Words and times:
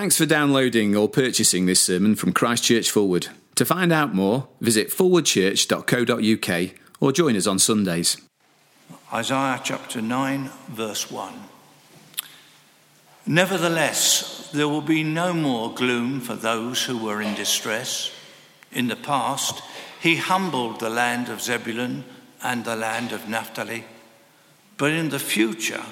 Thanks 0.00 0.16
for 0.16 0.24
downloading 0.24 0.96
or 0.96 1.10
purchasing 1.10 1.66
this 1.66 1.82
sermon 1.82 2.16
from 2.16 2.32
Christchurch 2.32 2.90
Forward. 2.90 3.28
To 3.56 3.66
find 3.66 3.92
out 3.92 4.14
more, 4.14 4.48
visit 4.58 4.88
forwardchurch.co.uk 4.88 6.70
or 7.00 7.12
join 7.12 7.36
us 7.36 7.46
on 7.46 7.58
Sundays. 7.58 8.16
Isaiah 9.12 9.60
chapter 9.62 10.00
9, 10.00 10.48
verse 10.70 11.10
1. 11.10 11.34
Nevertheless, 13.26 14.48
there 14.54 14.68
will 14.68 14.80
be 14.80 15.04
no 15.04 15.34
more 15.34 15.74
gloom 15.74 16.20
for 16.22 16.34
those 16.34 16.82
who 16.84 16.96
were 16.96 17.20
in 17.20 17.34
distress. 17.34 18.10
In 18.72 18.88
the 18.88 18.96
past, 18.96 19.62
he 20.00 20.16
humbled 20.16 20.80
the 20.80 20.88
land 20.88 21.28
of 21.28 21.42
Zebulun 21.42 22.04
and 22.42 22.64
the 22.64 22.74
land 22.74 23.12
of 23.12 23.28
Naphtali. 23.28 23.84
But 24.78 24.92
in 24.92 25.10
the 25.10 25.18
future, 25.18 25.84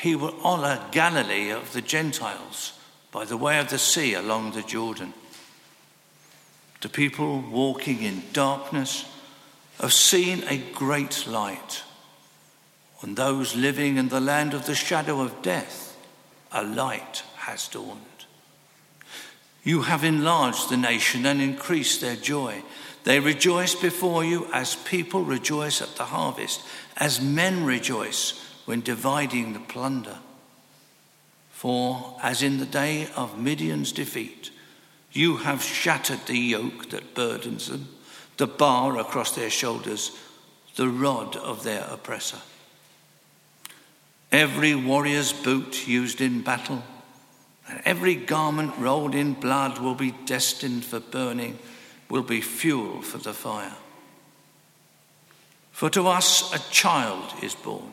he 0.00 0.14
will 0.14 0.36
honor 0.44 0.80
Galilee 0.92 1.50
of 1.50 1.72
the 1.72 1.82
Gentiles 1.82 2.74
by 3.12 3.24
the 3.24 3.36
way 3.36 3.58
of 3.58 3.68
the 3.70 3.78
sea 3.78 4.14
along 4.14 4.52
the 4.52 4.62
Jordan. 4.62 5.12
The 6.80 6.88
people 6.88 7.40
walking 7.40 8.02
in 8.02 8.22
darkness 8.32 9.04
have 9.80 9.92
seen 9.92 10.44
a 10.48 10.58
great 10.72 11.26
light. 11.26 11.82
On 13.02 13.14
those 13.14 13.56
living 13.56 13.96
in 13.96 14.08
the 14.08 14.20
land 14.20 14.54
of 14.54 14.66
the 14.66 14.74
shadow 14.74 15.20
of 15.20 15.42
death, 15.42 15.96
a 16.52 16.62
light 16.62 17.22
has 17.36 17.68
dawned. 17.68 18.00
You 19.62 19.82
have 19.82 20.04
enlarged 20.04 20.68
the 20.68 20.76
nation 20.76 21.26
and 21.26 21.40
increased 21.40 22.00
their 22.00 22.16
joy. 22.16 22.62
They 23.04 23.20
rejoice 23.20 23.74
before 23.74 24.24
you 24.24 24.46
as 24.52 24.74
people 24.74 25.22
rejoice 25.22 25.82
at 25.82 25.96
the 25.96 26.06
harvest, 26.06 26.62
as 26.96 27.20
men 27.20 27.64
rejoice 27.64 28.42
when 28.64 28.80
dividing 28.80 29.52
the 29.52 29.60
plunder. 29.60 30.18
For 31.60 32.16
as 32.22 32.42
in 32.42 32.56
the 32.56 32.64
day 32.64 33.06
of 33.16 33.38
Midian's 33.38 33.92
defeat, 33.92 34.50
you 35.12 35.36
have 35.36 35.62
shattered 35.62 36.24
the 36.24 36.38
yoke 36.38 36.88
that 36.88 37.14
burdens 37.14 37.68
them, 37.68 37.86
the 38.38 38.46
bar 38.46 38.98
across 38.98 39.32
their 39.32 39.50
shoulders, 39.50 40.16
the 40.76 40.88
rod 40.88 41.36
of 41.36 41.62
their 41.62 41.84
oppressor. 41.90 42.38
Every 44.32 44.74
warrior's 44.74 45.34
boot 45.34 45.86
used 45.86 46.22
in 46.22 46.40
battle, 46.40 46.82
and 47.68 47.82
every 47.84 48.14
garment 48.14 48.72
rolled 48.78 49.14
in 49.14 49.34
blood 49.34 49.80
will 49.80 49.94
be 49.94 50.12
destined 50.24 50.86
for 50.86 50.98
burning, 50.98 51.58
will 52.08 52.22
be 52.22 52.40
fuel 52.40 53.02
for 53.02 53.18
the 53.18 53.34
fire. 53.34 53.76
For 55.72 55.90
to 55.90 56.06
us 56.06 56.54
a 56.54 56.70
child 56.72 57.34
is 57.42 57.54
born 57.54 57.92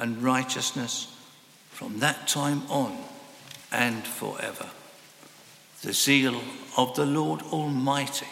and 0.00 0.22
righteousness 0.22 1.14
from 1.70 2.00
that 2.00 2.26
time 2.26 2.62
on 2.68 2.96
and 3.70 4.04
forever. 4.04 4.66
The 5.82 5.92
zeal 5.92 6.40
of 6.76 6.94
the 6.96 7.06
Lord 7.06 7.42
Almighty 7.42 8.26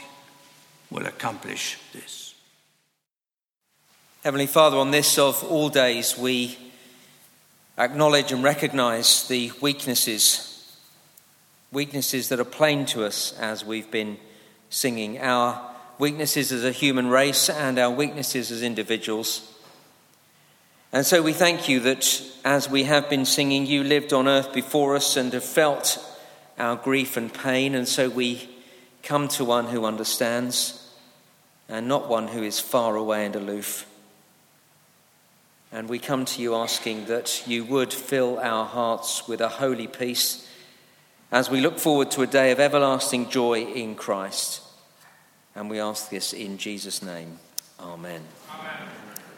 will 0.91 1.07
accomplish 1.07 1.79
this. 1.93 2.35
Heavenly 4.25 4.47
Father, 4.47 4.77
on 4.77 4.91
this 4.91 5.19
of 5.19 5.45
all 5.45 5.69
days, 5.69 6.19
we 6.19 6.59
acknowledge 7.79 8.33
and 8.33 8.43
recognize 8.43 9.29
the 9.29 9.53
weaknesses, 9.61 10.77
weaknesses 11.71 12.29
that 12.29 12.41
are 12.41 12.45
plain 12.45 12.85
to 12.87 13.05
us 13.05 13.33
as 13.39 13.65
we've 13.65 13.91
been 13.91 14.19
singing, 14.71 15.21
our 15.21 15.71
weaknesses 15.99 16.53
as 16.53 16.65
a 16.65 16.73
human 16.73 17.09
race 17.09 17.49
and 17.49 17.79
our 17.79 17.91
weaknesses 17.91 18.51
as 18.51 18.63
individuals. 18.63 19.55
And 20.93 21.05
so 21.05 21.23
we 21.23 21.35
thank 21.35 21.69
you 21.69 21.81
that 21.81 22.23
as 22.45 22.71
we 22.71 22.85
have 22.85 23.11
been 23.11 23.27
singing, 23.27 23.67
you 23.67 23.85
lived 23.85 24.13
on 24.13 24.27
earth 24.27 24.55
before 24.55 24.97
us 24.97 25.17
and 25.17 25.33
have 25.35 25.45
felt 25.45 25.99
our 26.59 26.77
grief 26.77 27.17
and 27.17 27.33
pain. 27.33 27.75
And 27.75 27.87
so 27.87 28.09
we 28.09 28.49
come 29.03 29.29
to 29.29 29.45
one 29.45 29.67
who 29.67 29.85
understands 29.85 30.91
and 31.69 31.89
not 31.89 32.09
one 32.09 32.29
who 32.29 32.43
is 32.43 32.59
far 32.59 32.97
away 32.97 33.27
and 33.27 33.37
aloof. 33.37 33.87
And 35.71 35.89
we 35.91 35.99
come 35.99 36.25
to 36.25 36.41
you 36.41 36.55
asking 36.55 37.07
that 37.07 37.47
you 37.47 37.65
would 37.65 37.93
fill 37.93 38.39
our 38.39 38.65
hearts 38.65 39.29
with 39.29 39.43
a 39.43 39.49
holy 39.49 39.87
peace 39.87 40.49
as 41.31 41.51
we 41.51 41.61
look 41.61 41.79
forward 41.79 42.11
to 42.13 42.23
a 42.23 42.27
day 42.27 42.51
of 42.51 42.61
everlasting 42.61 43.29
joy 43.29 43.61
in 43.65 43.95
Christ. 43.95 44.63
And 45.55 45.69
we 45.69 45.79
ask 45.81 46.09
this 46.09 46.33
in 46.33 46.57
Jesus' 46.57 47.03
name. 47.03 47.39
Amen. 47.79 48.23
Amen. 48.51 48.89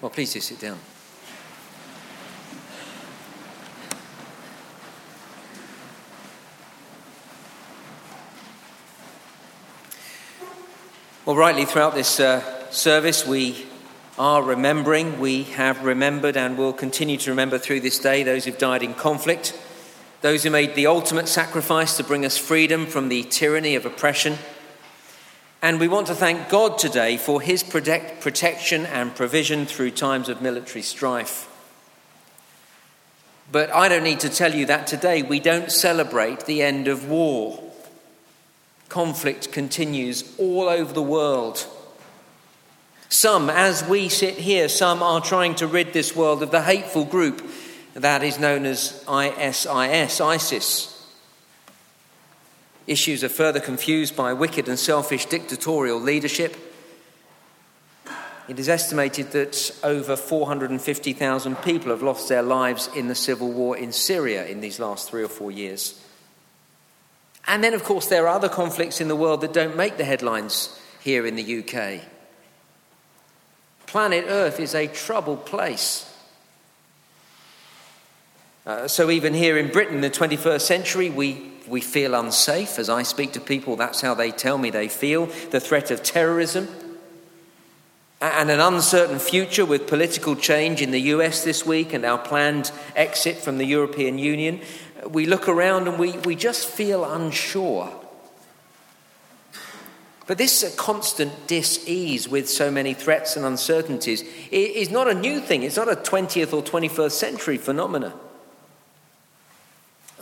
Well, 0.01 0.11
please 0.11 0.33
do 0.33 0.41
sit 0.41 0.61
down. 0.61 0.79
Well, 11.27 11.37
rightly, 11.37 11.67
throughout 11.67 11.93
this 11.93 12.19
uh, 12.19 12.71
service, 12.71 13.27
we 13.27 13.67
are 14.19 14.43
remembering, 14.43 15.21
we 15.21 15.43
have 15.43 15.85
remembered, 15.85 16.35
and 16.35 16.57
will 16.57 16.73
continue 16.73 17.19
to 17.19 17.31
remember 17.31 17.59
through 17.59 17.81
this 17.81 17.99
day 17.99 18.23
those 18.23 18.47
who've 18.47 18.57
died 18.57 18.83
in 18.83 18.95
conflict, 18.95 19.55
those 20.23 20.45
who 20.45 20.51
made 20.51 20.75
the 20.75 20.87
ultimate 20.87 21.29
sacrifice 21.29 21.99
to 21.99 22.05
bring 22.05 22.25
us 22.25 22.39
freedom 22.39 22.87
from 22.87 23.11
the 23.11 23.23
tyranny 23.25 23.75
of 23.75 23.85
oppression. 23.85 24.39
And 25.61 25.79
we 25.79 25.89
want 25.89 26.07
to 26.07 26.15
thank 26.15 26.49
God 26.49 26.79
today 26.79 27.19
for 27.19 27.43
his 27.43 27.63
protect, 27.63 28.23
protection 28.23 28.87
and 28.87 29.15
provision 29.15 29.67
through 29.67 29.91
times 29.91 30.31
of 30.31 30.41
military 30.41 30.81
strife. 30.81 31.51
But 33.53 33.71
I 33.75 33.91
don't 33.91 34.05
need 34.05 34.21
to 34.21 34.31
tell 34.31 34.55
you 34.55 34.65
that 34.67 34.87
today 34.87 35.21
we 35.21 35.39
don't 35.39 35.71
celebrate 35.71 36.47
the 36.47 36.63
end 36.63 36.89
of 36.89 37.11
war 37.11 37.70
conflict 38.91 39.53
continues 39.53 40.35
all 40.37 40.69
over 40.69 40.93
the 40.93 41.03
world. 41.03 41.67
Some, 43.09 43.49
as 43.49 43.83
we 43.83 44.09
sit 44.09 44.35
here, 44.35 44.69
some 44.69 45.03
are 45.03 45.21
trying 45.21 45.55
to 45.57 45.67
rid 45.67 45.93
this 45.93 46.15
world 46.15 46.43
of 46.43 46.51
the 46.51 46.63
hateful 46.63 47.05
group 47.05 47.43
that 47.95 48.23
is 48.23 48.39
known 48.39 48.67
as 48.67 49.03
ISIS, 49.09 50.21
ISIS. 50.21 51.09
Issues 52.87 53.25
are 53.25 53.29
further 53.29 53.61
confused 53.61 54.17
by 54.17 54.33
wicked 54.33 54.69
and 54.69 54.79
selfish 54.79 55.27
dictatorial 55.27 56.01
leadership. 56.01 56.57
It 58.49 58.59
is 58.59 58.69
estimated 58.69 59.31
that 59.33 59.79
over 59.85 60.17
450,000 60.17 61.57
people 61.57 61.91
have 61.91 62.03
lost 62.03 62.29
their 62.29 62.43
lives 62.43 62.89
in 62.97 63.07
the 63.07 63.15
civil 63.15 63.53
war 63.53 63.77
in 63.77 63.93
Syria 63.93 64.47
in 64.47 64.61
these 64.61 64.81
last 64.81 65.09
three 65.09 65.23
or 65.23 65.29
four 65.29 65.53
years. 65.53 66.05
And 67.47 67.65
then, 67.65 67.75
of 67.75 67.85
course, 67.85 68.07
there 68.07 68.29
are 68.29 68.35
other 68.37 68.49
conflicts 68.49 69.01
in 69.01 69.09
the 69.09 69.17
world 69.17 69.41
that 69.41 69.53
don't 69.53 69.77
make 69.77 69.97
the 69.97 70.05
headlines 70.05 70.79
here 71.01 71.27
in 71.27 71.37
the 71.37 71.61
UK. 71.61 72.03
Planet 73.87 74.27
Earth 74.29 74.61
is 74.61 74.75
a 74.75 74.87
troubled 74.87 75.47
place. 75.47 76.07
Uh, 78.67 78.87
so, 78.87 79.11
even 79.11 79.35
here 79.35 79.59
in 79.59 79.73
Britain 79.73 79.97
in 79.97 80.01
the 80.01 80.11
21st 80.11 80.61
century, 80.61 81.11
we, 81.11 81.51
we 81.67 81.81
feel 81.81 82.15
unsafe. 82.15 82.79
As 82.79 82.89
I 82.89 83.03
speak 83.03 83.33
to 83.33 83.41
people, 83.41 83.77
that's 83.77 84.01
how 84.01 84.15
they 84.15 84.31
tell 84.31 84.59
me 84.59 84.71
they 84.71 84.89
feel. 84.89 85.27
The 85.51 85.61
threat 85.61 85.91
of 85.91 86.03
terrorism 86.03 86.69
and 88.21 88.51
an 88.51 88.61
uncertain 88.61 89.19
future 89.19 89.65
with 89.65 89.87
political 89.87 90.37
change 90.37 90.83
in 90.83 90.91
the 90.91 91.01
US 91.01 91.43
this 91.43 91.65
week 91.65 91.95
and 91.95 92.05
our 92.05 92.19
planned 92.19 92.71
exit 92.95 93.39
from 93.39 93.57
the 93.57 93.65
European 93.65 94.19
Union 94.19 94.61
we 95.09 95.27
look 95.27 95.49
around 95.49 95.89
and 95.89 95.99
we, 95.99 96.13
we 96.19 96.35
just 96.35 96.69
feel 96.69 97.05
unsure. 97.05 97.93
But 100.27 100.39
this 100.39 100.75
constant 100.77 101.49
dis 101.49 101.89
ease 101.89 102.29
with 102.29 102.49
so 102.49 102.71
many 102.71 102.95
threats 102.95 103.37
and 103.37 103.45
uncertainties 103.45 104.23
is 104.53 104.91
not 104.91 105.09
a 105.09 105.15
new 105.15 105.41
thing. 105.41 105.65
It's 105.65 105.77
not 105.77 105.91
a 105.91 105.97
20th 105.97 106.53
or 106.53 106.63
21st 106.63 107.11
century 107.11 107.57
phenomenon. 107.57 108.13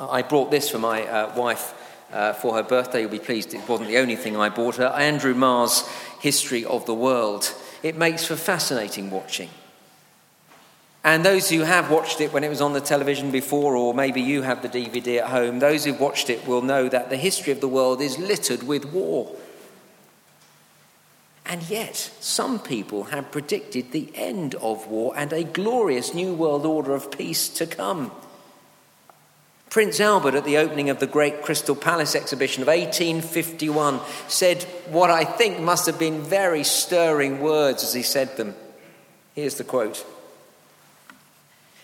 I 0.01 0.23
brought 0.23 0.51
this 0.51 0.71
for 0.71 0.79
my 0.79 1.03
uh, 1.03 1.37
wife 1.37 1.75
uh, 2.13 2.33
for 2.33 2.55
her 2.55 2.63
birthday. 2.63 3.03
You'll 3.03 3.11
be 3.11 3.19
pleased 3.19 3.53
it 3.53 3.69
wasn't 3.69 3.91
the 3.91 3.99
only 3.99 4.17
thing 4.17 4.37
I 4.37 4.49
bought 4.49 4.77
her. 4.77 4.87
Andrew 4.87 5.35
Marr's 5.35 5.87
History 6.21 6.65
of 6.65 6.87
the 6.87 6.95
World. 6.95 7.53
It 7.83 7.97
makes 7.97 8.25
for 8.25 8.37
fascinating 8.37 9.11
watching. 9.11 9.51
And 11.09 11.25
those 11.25 11.49
who 11.49 11.61
have 11.61 11.91
watched 11.91 12.21
it 12.21 12.35
when 12.35 12.45
it 12.45 12.51
was 12.51 12.61
on 12.61 12.75
the 12.75 12.83
television 12.83 13.31
before, 13.31 13.75
or 13.75 13.95
maybe 13.95 14.21
you 14.21 14.43
have 14.43 14.61
the 14.61 14.69
DVD 14.69 15.21
at 15.21 15.31
home, 15.31 15.59
those 15.59 15.87
who've 15.87 15.99
watched 15.99 16.29
it 16.29 16.47
will 16.47 16.61
know 16.61 16.87
that 16.87 17.09
the 17.09 17.17
history 17.17 17.51
of 17.51 17.63
the 17.63 17.67
world 17.67 18.03
is 18.03 18.19
littered 18.19 18.63
with 18.65 18.85
war. 18.93 19.35
And 21.47 21.63
yet, 21.71 21.97
some 22.21 22.59
people 22.59 23.05
have 23.05 23.33
predicted 23.33 23.91
the 23.91 24.13
end 24.15 24.55
of 24.57 24.87
war 24.87 25.15
and 25.17 25.33
a 25.33 25.45
glorious 25.45 26.13
new 26.13 26.35
world 26.35 26.67
order 26.67 26.93
of 26.93 27.11
peace 27.11 27.49
to 27.55 27.65
come. 27.65 28.13
Prince 29.71 30.01
Albert, 30.01 30.35
at 30.35 30.45
the 30.45 30.59
opening 30.59 30.91
of 30.91 31.01
the 31.01 31.07
Great 31.07 31.41
Crystal 31.41 31.75
Palace 31.75 32.15
exhibition 32.15 32.61
of 32.61 32.69
1851, 32.69 34.01
said 34.27 34.63
what 34.91 35.09
I 35.09 35.25
think 35.25 35.59
must 35.59 35.87
have 35.87 35.99
been 35.99 36.21
very 36.21 36.65
stirring 36.65 37.41
words 37.41 37.83
as 37.83 37.95
he 37.95 38.03
said 38.03 38.37
them. 38.37 38.55
Here's 39.35 39.55
the 39.55 39.65
quote 39.65 40.05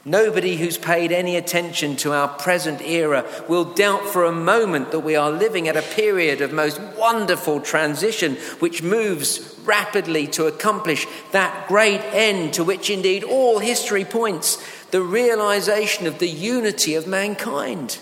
Nobody 0.06 0.56
who's 0.56 0.76
paid 0.76 1.12
any 1.12 1.36
attention 1.36 1.96
to 1.96 2.12
our 2.12 2.28
present 2.28 2.82
era 2.82 3.24
will 3.48 3.64
doubt 3.64 4.04
for 4.04 4.24
a 4.24 4.32
moment 4.32 4.90
that 4.90 5.00
we 5.00 5.16
are 5.16 5.30
living 5.30 5.66
at 5.66 5.78
a 5.78 5.94
period 5.94 6.42
of 6.42 6.52
most 6.52 6.78
wonderful 6.98 7.60
transition 7.60 8.34
which 8.58 8.82
moves 8.82 9.58
rapidly 9.64 10.26
to 10.26 10.46
accomplish 10.46 11.06
that 11.32 11.66
great 11.68 12.02
end 12.12 12.52
to 12.52 12.64
which 12.64 12.90
indeed 12.90 13.24
all 13.24 13.60
history 13.60 14.04
points 14.04 14.62
the 14.90 15.00
realization 15.00 16.06
of 16.06 16.18
the 16.18 16.28
unity 16.28 16.94
of 16.94 17.06
mankind. 17.06 17.98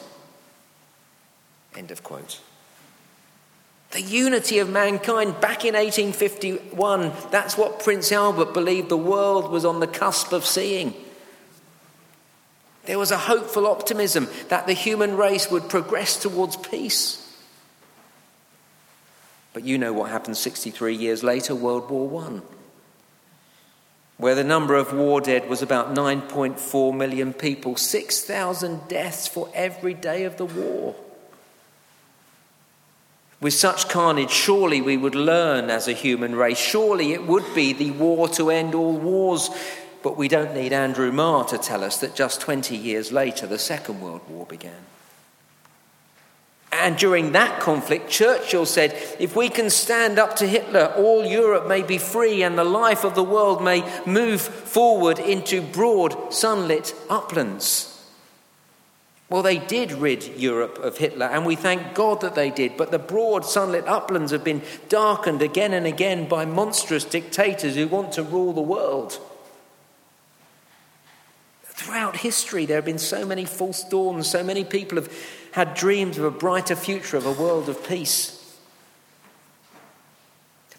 End 1.76 1.92
of 1.92 2.02
quote. 2.02 2.40
The 3.92 4.02
unity 4.02 4.58
of 4.58 4.68
mankind 4.68 5.40
back 5.40 5.64
in 5.64 5.74
1851, 5.74 7.12
that's 7.30 7.56
what 7.56 7.84
Prince 7.84 8.10
Albert 8.10 8.54
believed 8.54 8.88
the 8.88 8.96
world 8.96 9.52
was 9.52 9.64
on 9.64 9.78
the 9.78 9.86
cusp 9.86 10.32
of 10.32 10.44
seeing. 10.44 10.94
There 12.84 12.98
was 12.98 13.10
a 13.10 13.18
hopeful 13.18 13.66
optimism 13.66 14.28
that 14.48 14.66
the 14.66 14.72
human 14.72 15.16
race 15.16 15.50
would 15.50 15.68
progress 15.68 16.16
towards 16.16 16.56
peace. 16.56 17.18
But 19.52 19.64
you 19.64 19.78
know 19.78 19.92
what 19.92 20.10
happened 20.10 20.36
63 20.36 20.94
years 20.94 21.22
later, 21.22 21.54
World 21.54 21.90
War 21.90 22.24
I, 22.24 22.40
where 24.16 24.34
the 24.34 24.44
number 24.44 24.74
of 24.74 24.92
war 24.92 25.20
dead 25.20 25.48
was 25.48 25.62
about 25.62 25.94
9.4 25.94 26.96
million 26.96 27.32
people, 27.32 27.76
6,000 27.76 28.88
deaths 28.88 29.28
for 29.28 29.48
every 29.54 29.94
day 29.94 30.24
of 30.24 30.36
the 30.38 30.46
war. 30.46 30.94
With 33.40 33.54
such 33.54 33.88
carnage, 33.88 34.30
surely 34.30 34.80
we 34.80 34.96
would 34.96 35.16
learn 35.16 35.68
as 35.68 35.88
a 35.88 35.92
human 35.92 36.36
race. 36.36 36.58
Surely 36.58 37.12
it 37.12 37.26
would 37.26 37.54
be 37.54 37.72
the 37.72 37.90
war 37.90 38.28
to 38.28 38.50
end 38.50 38.74
all 38.74 38.96
wars 38.96 39.50
but 40.02 40.16
we 40.16 40.28
don't 40.28 40.54
need 40.54 40.72
Andrew 40.72 41.12
Marr 41.12 41.44
to 41.44 41.58
tell 41.58 41.84
us 41.84 41.98
that 41.98 42.14
just 42.14 42.40
20 42.40 42.76
years 42.76 43.12
later, 43.12 43.46
the 43.46 43.58
Second 43.58 44.00
World 44.00 44.22
War 44.28 44.46
began. 44.46 44.86
And 46.72 46.96
during 46.96 47.32
that 47.32 47.60
conflict, 47.60 48.08
Churchill 48.10 48.64
said, 48.64 48.96
if 49.20 49.36
we 49.36 49.50
can 49.50 49.68
stand 49.68 50.18
up 50.18 50.36
to 50.36 50.46
Hitler, 50.46 50.92
all 50.96 51.24
Europe 51.24 51.68
may 51.68 51.82
be 51.82 51.98
free 51.98 52.42
and 52.42 52.56
the 52.56 52.64
life 52.64 53.04
of 53.04 53.14
the 53.14 53.22
world 53.22 53.62
may 53.62 53.84
move 54.06 54.40
forward 54.40 55.18
into 55.18 55.60
broad, 55.60 56.32
sunlit 56.32 56.94
uplands. 57.10 57.88
Well, 59.28 59.42
they 59.42 59.58
did 59.58 59.92
rid 59.92 60.24
Europe 60.38 60.78
of 60.78 60.98
Hitler, 60.98 61.26
and 61.26 61.46
we 61.46 61.56
thank 61.56 61.94
God 61.94 62.20
that 62.20 62.34
they 62.34 62.50
did. 62.50 62.76
But 62.76 62.90
the 62.90 62.98
broad, 62.98 63.46
sunlit 63.46 63.86
uplands 63.86 64.32
have 64.32 64.44
been 64.44 64.62
darkened 64.88 65.40
again 65.40 65.72
and 65.72 65.86
again 65.86 66.28
by 66.28 66.44
monstrous 66.44 67.04
dictators 67.04 67.74
who 67.74 67.86
want 67.86 68.12
to 68.12 68.22
rule 68.22 68.52
the 68.52 68.60
world. 68.60 69.18
History, 72.22 72.66
there 72.66 72.76
have 72.76 72.84
been 72.84 72.98
so 72.98 73.26
many 73.26 73.44
false 73.44 73.82
dawns, 73.82 74.30
so 74.30 74.44
many 74.44 74.62
people 74.62 74.96
have 74.96 75.12
had 75.50 75.74
dreams 75.74 76.18
of 76.18 76.24
a 76.24 76.30
brighter 76.30 76.76
future, 76.76 77.16
of 77.16 77.26
a 77.26 77.32
world 77.32 77.68
of 77.68 77.84
peace. 77.86 78.38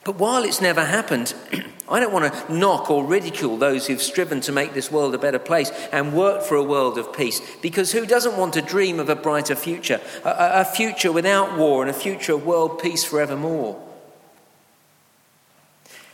But 0.06 0.16
while 0.16 0.46
it's 0.46 0.62
never 0.62 0.86
happened, 0.86 1.34
I 1.90 2.00
don't 2.00 2.14
want 2.14 2.34
to 2.34 2.54
knock 2.54 2.90
or 2.90 3.06
ridicule 3.06 3.58
those 3.58 3.88
who've 3.88 4.02
striven 4.02 4.40
to 4.42 4.54
make 4.54 4.74
this 4.74 4.90
world 4.90 5.14
a 5.16 5.18
better 5.18 5.38
place 5.38 5.70
and 5.92 6.14
worked 6.14 6.46
for 6.46 6.56
a 6.56 6.64
world 6.64 6.98
of 6.98 7.12
peace. 7.12 7.42
Because 7.62 7.92
who 7.92 8.06
doesn't 8.06 8.38
want 8.38 8.54
to 8.54 8.62
dream 8.62 9.02
of 9.02 9.10
a 9.10 9.16
brighter 9.16 9.56
future? 9.56 10.00
A, 10.24 10.62
a 10.62 10.66
future 10.66 11.12
without 11.12 11.58
war 11.58 11.82
and 11.82 11.92
a 11.92 11.94
future 11.94 12.36
of 12.36 12.46
world 12.46 12.80
peace 12.82 13.04
forevermore. 13.04 13.83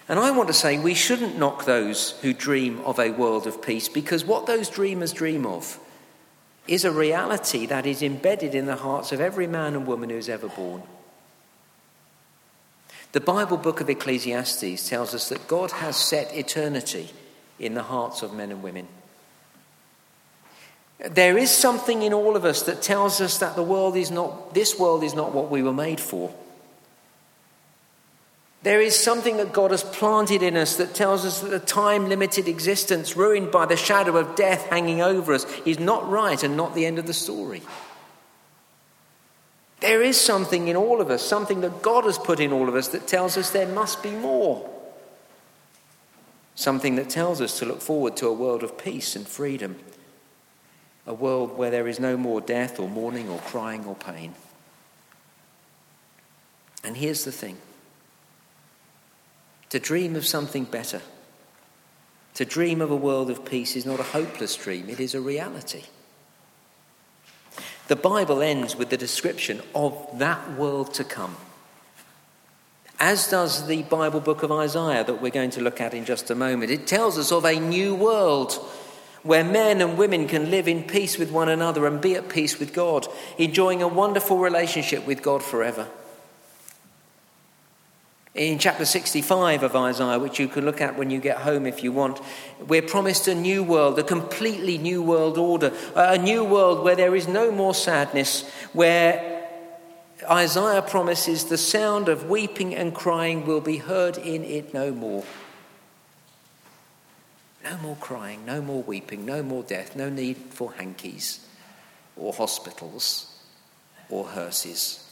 And 0.09 0.19
I 0.19 0.31
want 0.31 0.47
to 0.47 0.53
say 0.53 0.79
we 0.79 0.95
shouldn't 0.95 1.37
knock 1.37 1.65
those 1.65 2.11
who 2.23 2.33
dream 2.33 2.81
of 2.81 2.99
a 2.99 3.11
world 3.11 3.45
of 3.45 3.61
peace 3.61 3.87
because 3.87 4.25
what 4.25 4.47
those 4.47 4.67
dreamers 4.67 5.13
dream 5.13 5.45
of 5.45 5.79
is 6.67 6.83
a 6.83 6.91
reality 6.91 7.67
that 7.67 7.85
is 7.85 8.01
embedded 8.01 8.55
in 8.55 8.65
the 8.65 8.75
hearts 8.75 9.11
of 9.11 9.21
every 9.21 9.45
man 9.45 9.75
and 9.75 9.85
woman 9.85 10.09
who's 10.09 10.27
ever 10.27 10.47
born. 10.47 10.81
The 13.11 13.21
Bible 13.21 13.57
book 13.57 13.81
of 13.81 13.89
Ecclesiastes 13.89 14.89
tells 14.89 15.13
us 15.13 15.29
that 15.29 15.47
God 15.47 15.71
has 15.71 15.95
set 15.95 16.35
eternity 16.35 17.09
in 17.59 17.75
the 17.75 17.83
hearts 17.83 18.23
of 18.23 18.33
men 18.33 18.51
and 18.51 18.63
women. 18.63 18.87
There 20.99 21.37
is 21.37 21.49
something 21.49 22.01
in 22.01 22.13
all 22.13 22.35
of 22.35 22.45
us 22.45 22.63
that 22.63 22.81
tells 22.81 23.21
us 23.21 23.37
that 23.39 23.55
the 23.55 23.63
world 23.63 23.95
is 23.95 24.11
not, 24.11 24.53
this 24.53 24.77
world 24.77 25.03
is 25.03 25.13
not 25.13 25.33
what 25.33 25.49
we 25.49 25.63
were 25.63 25.73
made 25.73 25.99
for. 25.99 26.33
There 28.61 28.81
is 28.81 28.97
something 28.97 29.37
that 29.37 29.53
God 29.53 29.71
has 29.71 29.83
planted 29.83 30.43
in 30.43 30.57
us 30.57 30.75
that 30.75 30.93
tells 30.93 31.25
us 31.25 31.39
that 31.39 31.53
a 31.53 31.59
time 31.59 32.09
limited 32.09 32.47
existence, 32.47 33.15
ruined 33.15 33.51
by 33.51 33.65
the 33.65 33.77
shadow 33.77 34.17
of 34.17 34.35
death 34.35 34.67
hanging 34.67 35.01
over 35.01 35.33
us, 35.33 35.45
is 35.65 35.79
not 35.79 36.09
right 36.09 36.41
and 36.43 36.57
not 36.57 36.75
the 36.75 36.85
end 36.85 36.99
of 36.99 37.07
the 37.07 37.13
story. 37.13 37.61
There 39.79 40.01
is 40.01 40.19
something 40.19 40.67
in 40.67 40.75
all 40.75 40.99
of 40.99 41.09
us, 41.09 41.25
something 41.25 41.61
that 41.61 41.81
God 41.81 42.03
has 42.03 42.17
put 42.17 42.41
in 42.41 42.51
all 42.51 42.67
of 42.67 42.75
us 42.75 42.89
that 42.89 43.07
tells 43.07 43.37
us 43.37 43.51
there 43.51 43.67
must 43.67 44.03
be 44.03 44.11
more. 44.11 44.69
Something 46.55 46.95
that 46.95 47.09
tells 47.09 47.39
us 47.39 47.57
to 47.59 47.65
look 47.65 47.79
forward 47.79 48.17
to 48.17 48.27
a 48.27 48.33
world 48.33 48.63
of 48.63 48.77
peace 48.77 49.15
and 49.15 49.25
freedom, 49.25 49.77
a 51.07 51.13
world 51.13 51.57
where 51.57 51.71
there 51.71 51.87
is 51.87 51.97
no 51.97 52.17
more 52.17 52.41
death 52.41 52.77
or 52.77 52.89
mourning 52.89 53.29
or 53.29 53.39
crying 53.39 53.85
or 53.85 53.95
pain. 53.95 54.33
And 56.83 56.97
here's 56.97 57.23
the 57.23 57.31
thing 57.31 57.57
to 59.69 59.79
dream 59.79 60.15
of 60.15 60.25
something 60.25 60.63
better, 60.65 61.01
to 62.33 62.45
dream 62.45 62.81
of 62.81 62.91
a 62.91 62.95
world 62.95 63.29
of 63.29 63.45
peace 63.45 63.75
is 63.75 63.85
not 63.85 63.99
a 63.99 64.03
hopeless 64.03 64.55
dream, 64.55 64.89
it 64.89 64.99
is 64.99 65.13
a 65.13 65.21
reality. 65.21 65.83
The 67.87 67.95
Bible 67.95 68.41
ends 68.41 68.75
with 68.75 68.89
the 68.89 68.97
description 68.97 69.61
of 69.73 70.19
that 70.19 70.57
world 70.57 70.93
to 70.95 71.03
come. 71.03 71.35
As 72.99 73.29
does 73.29 73.65
the 73.67 73.83
Bible 73.83 74.19
book 74.19 74.43
of 74.43 74.51
Isaiah 74.51 75.03
that 75.03 75.21
we're 75.21 75.31
going 75.31 75.51
to 75.51 75.61
look 75.61 75.81
at 75.81 75.93
in 75.93 76.05
just 76.05 76.29
a 76.29 76.35
moment. 76.35 76.69
It 76.69 76.85
tells 76.85 77.17
us 77.17 77.31
of 77.31 77.45
a 77.45 77.59
new 77.59 77.95
world 77.95 78.53
where 79.23 79.43
men 79.43 79.81
and 79.81 79.97
women 79.97 80.27
can 80.27 80.51
live 80.51 80.67
in 80.67 80.83
peace 80.83 81.17
with 81.17 81.31
one 81.31 81.49
another 81.49 81.87
and 81.87 82.01
be 82.01 82.15
at 82.15 82.29
peace 82.29 82.59
with 82.59 82.73
God, 82.73 83.07
enjoying 83.37 83.81
a 83.81 83.87
wonderful 83.87 84.37
relationship 84.37 85.05
with 85.07 85.21
God 85.21 85.41
forever 85.41 85.87
in 88.35 88.59
chapter 88.59 88.85
65 88.85 89.63
of 89.63 89.75
Isaiah, 89.75 90.19
which 90.19 90.39
you 90.39 90.47
can 90.47 90.65
look 90.65 90.81
at 90.81 90.97
when 90.97 91.09
you 91.09 91.19
get 91.19 91.37
home 91.37 91.65
if 91.65 91.83
you 91.83 91.91
want, 91.91 92.19
we're 92.67 92.81
promised 92.81 93.27
a 93.27 93.35
new 93.35 93.63
world, 93.63 93.97
a 93.97 94.03
completely 94.03 94.77
new 94.77 95.01
world 95.01 95.37
order, 95.37 95.73
a 95.95 96.17
new 96.17 96.43
world 96.43 96.83
where 96.83 96.95
there 96.95 97.15
is 97.15 97.27
no 97.27 97.51
more 97.51 97.73
sadness, 97.73 98.47
where 98.73 99.47
Isaiah 100.29 100.81
promises 100.81 101.45
the 101.45 101.57
sound 101.57 102.07
of 102.07 102.29
weeping 102.29 102.75
and 102.75 102.93
crying 102.93 103.45
will 103.45 103.61
be 103.61 103.77
heard 103.77 104.17
in 104.17 104.43
it 104.43 104.73
no 104.73 104.91
more. 104.91 105.23
No 107.63 107.77
more 107.77 107.97
crying, 107.97 108.45
no 108.45 108.61
more 108.61 108.83
weeping, 108.83 109.25
no 109.25 109.41
more 109.43 109.63
death, 109.63 109.95
no 109.95 110.09
need 110.09 110.37
for 110.37 110.73
hankies 110.73 111.45
or 112.15 112.31
hospitals 112.33 113.41
or 114.09 114.27
hearses. 114.27 115.08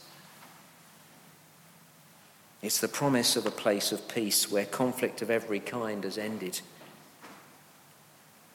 It's 2.60 2.80
the 2.80 2.88
promise 2.88 3.36
of 3.36 3.46
a 3.46 3.50
place 3.50 3.92
of 3.92 4.08
peace 4.08 4.50
where 4.50 4.64
conflict 4.64 5.22
of 5.22 5.30
every 5.30 5.60
kind 5.60 6.04
has 6.04 6.18
ended. 6.18 6.60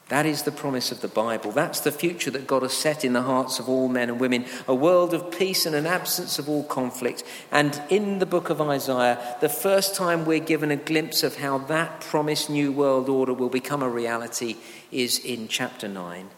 That 0.08 0.26
is 0.26 0.42
the 0.42 0.52
promise 0.52 0.92
of 0.92 1.00
the 1.00 1.08
Bible. 1.08 1.50
That's 1.50 1.80
the 1.80 1.90
future 1.90 2.30
that 2.32 2.46
God 2.46 2.60
has 2.60 2.74
set 2.74 3.06
in 3.06 3.14
the 3.14 3.22
hearts 3.22 3.58
of 3.58 3.70
all 3.70 3.88
men 3.88 4.10
and 4.10 4.20
women 4.20 4.44
a 4.68 4.74
world 4.74 5.14
of 5.14 5.30
peace 5.30 5.64
and 5.64 5.74
an 5.74 5.86
absence 5.86 6.38
of 6.38 6.46
all 6.46 6.62
conflict. 6.64 7.24
And 7.50 7.80
in 7.88 8.18
the 8.18 8.26
book 8.26 8.50
of 8.50 8.60
Isaiah, 8.60 9.36
the 9.40 9.48
first 9.48 9.94
time 9.94 10.26
we're 10.26 10.40
given 10.40 10.70
a 10.70 10.76
glimpse 10.76 11.22
of 11.22 11.36
how 11.36 11.56
that 11.56 12.02
promised 12.02 12.50
new 12.50 12.70
world 12.70 13.08
order 13.08 13.32
will 13.32 13.48
become 13.48 13.82
a 13.82 13.88
reality 13.88 14.56
is 14.92 15.18
in 15.18 15.48
chapter 15.48 15.88
9. 15.88 16.28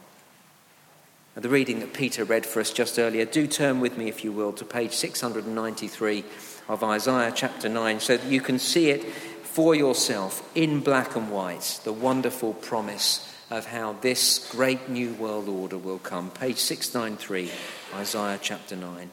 The 1.34 1.48
reading 1.48 1.80
that 1.80 1.92
Peter 1.92 2.24
read 2.24 2.46
for 2.46 2.60
us 2.60 2.72
just 2.72 2.98
earlier. 2.98 3.26
Do 3.26 3.46
turn 3.46 3.80
with 3.80 3.98
me, 3.98 4.08
if 4.08 4.24
you 4.24 4.32
will, 4.32 4.52
to 4.54 4.64
page 4.64 4.92
693 4.92 6.24
of 6.68 6.82
Isaiah 6.82 7.32
chapter 7.34 7.68
9 7.68 8.00
so 8.00 8.16
that 8.16 8.30
you 8.30 8.40
can 8.40 8.58
see 8.58 8.90
it 8.90 9.04
for 9.04 9.74
yourself 9.74 10.48
in 10.54 10.80
black 10.80 11.16
and 11.16 11.30
white, 11.30 11.80
the 11.84 11.92
wonderful 11.92 12.54
promise 12.54 13.32
of 13.50 13.66
how 13.66 13.92
this 14.00 14.50
great 14.50 14.88
new 14.88 15.14
world 15.14 15.48
order 15.48 15.78
will 15.78 15.98
come. 15.98 16.30
Page 16.30 16.58
693, 16.58 17.50
Isaiah 17.94 18.38
chapter 18.42 18.76
9. 18.76 19.10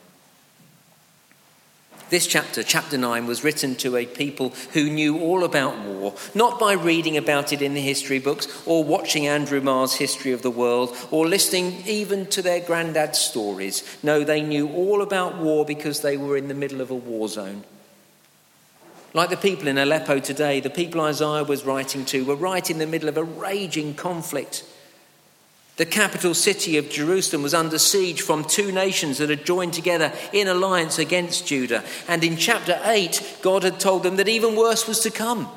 This 2.09 2.27
chapter, 2.27 2.61
chapter 2.61 2.97
9, 2.97 3.25
was 3.25 3.43
written 3.43 3.75
to 3.77 3.95
a 3.95 4.05
people 4.05 4.49
who 4.73 4.89
knew 4.89 5.19
all 5.19 5.43
about 5.43 5.79
war, 5.79 6.13
not 6.35 6.59
by 6.59 6.73
reading 6.73 7.17
about 7.17 7.51
it 7.51 7.61
in 7.61 7.73
the 7.73 7.81
history 7.81 8.19
books 8.19 8.47
or 8.65 8.83
watching 8.83 9.25
Andrew 9.25 9.61
Marr's 9.61 9.95
History 9.95 10.31
of 10.31 10.41
the 10.41 10.51
World 10.51 10.95
or 11.11 11.27
listening 11.27 11.81
even 11.87 12.27
to 12.27 12.41
their 12.41 12.59
granddad's 12.59 13.19
stories. 13.19 13.83
No, 14.03 14.23
they 14.23 14.41
knew 14.41 14.69
all 14.69 15.01
about 15.01 15.37
war 15.37 15.65
because 15.65 16.01
they 16.01 16.17
were 16.17 16.37
in 16.37 16.49
the 16.49 16.53
middle 16.53 16.81
of 16.81 16.91
a 16.91 16.95
war 16.95 17.27
zone. 17.27 17.63
Like 19.13 19.29
the 19.29 19.37
people 19.37 19.67
in 19.67 19.77
Aleppo 19.77 20.19
today, 20.19 20.59
the 20.59 20.69
people 20.69 21.01
Isaiah 21.01 21.43
was 21.43 21.65
writing 21.65 22.03
to 22.05 22.25
were 22.25 22.35
right 22.35 22.67
in 22.69 22.79
the 22.79 22.87
middle 22.87 23.09
of 23.09 23.17
a 23.17 23.23
raging 23.23 23.93
conflict. 23.93 24.63
The 25.75 25.85
capital 25.87 26.35
city 26.35 26.77
of 26.77 26.89
Jerusalem 26.89 27.41
was 27.41 27.55
under 27.55 27.79
siege 27.79 28.21
from 28.21 28.43
two 28.43 28.71
nations 28.71 29.17
that 29.17 29.31
had 29.31 29.45
joined 29.45 29.73
together 29.73 30.13
in 30.31 30.47
alliance 30.47 30.99
against 30.99 31.47
Judah. 31.47 31.83
And 32.07 32.23
in 32.23 32.37
chapter 32.37 32.79
8, 32.83 33.39
God 33.41 33.63
had 33.63 33.79
told 33.79 34.03
them 34.03 34.17
that 34.17 34.29
even 34.29 34.55
worse 34.55 34.87
was 34.87 34.99
to 34.99 35.09
come. 35.09 35.49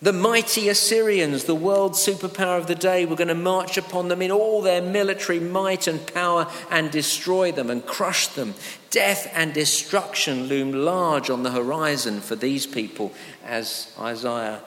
The 0.00 0.12
mighty 0.12 0.68
Assyrians, 0.68 1.44
the 1.44 1.54
world 1.54 1.92
superpower 1.92 2.58
of 2.58 2.66
the 2.66 2.74
day, 2.74 3.04
were 3.04 3.16
going 3.16 3.28
to 3.28 3.34
march 3.34 3.78
upon 3.78 4.08
them 4.08 4.22
in 4.22 4.30
all 4.30 4.60
their 4.60 4.82
military 4.82 5.40
might 5.40 5.86
and 5.86 6.06
power 6.12 6.46
and 6.70 6.90
destroy 6.90 7.50
them 7.50 7.70
and 7.70 7.84
crush 7.84 8.28
them. 8.28 8.54
Death 8.90 9.28
and 9.34 9.52
destruction 9.54 10.44
loomed 10.44 10.74
large 10.74 11.30
on 11.30 11.42
the 11.42 11.52
horizon 11.52 12.20
for 12.20 12.36
these 12.36 12.66
people 12.66 13.12
as 13.44 13.92
Isaiah 13.98 14.60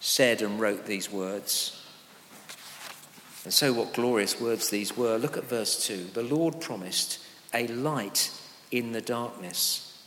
said 0.00 0.42
and 0.42 0.60
wrote 0.60 0.86
these 0.86 1.10
words. 1.10 1.77
And 3.44 3.52
so, 3.52 3.72
what 3.72 3.94
glorious 3.94 4.40
words 4.40 4.68
these 4.68 4.96
were. 4.96 5.16
Look 5.16 5.36
at 5.36 5.44
verse 5.44 5.86
2. 5.86 6.10
The 6.14 6.22
Lord 6.22 6.60
promised 6.60 7.18
a 7.54 7.66
light 7.68 8.30
in 8.70 8.92
the 8.92 9.00
darkness, 9.00 9.98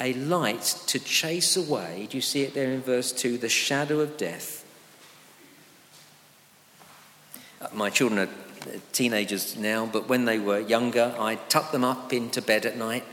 a 0.00 0.12
light 0.14 0.76
to 0.86 0.98
chase 0.98 1.56
away, 1.56 2.08
do 2.10 2.16
you 2.16 2.22
see 2.22 2.42
it 2.42 2.54
there 2.54 2.72
in 2.72 2.80
verse 2.80 3.12
2? 3.12 3.38
The 3.38 3.48
shadow 3.48 4.00
of 4.00 4.16
death. 4.16 4.64
Uh, 7.60 7.68
my 7.74 7.90
children 7.90 8.28
are 8.28 8.32
teenagers 8.92 9.56
now, 9.56 9.86
but 9.86 10.08
when 10.08 10.24
they 10.24 10.38
were 10.38 10.58
younger, 10.58 11.14
I 11.18 11.36
tucked 11.36 11.72
them 11.72 11.84
up 11.84 12.12
into 12.12 12.42
bed 12.42 12.66
at 12.66 12.76
night. 12.76 13.04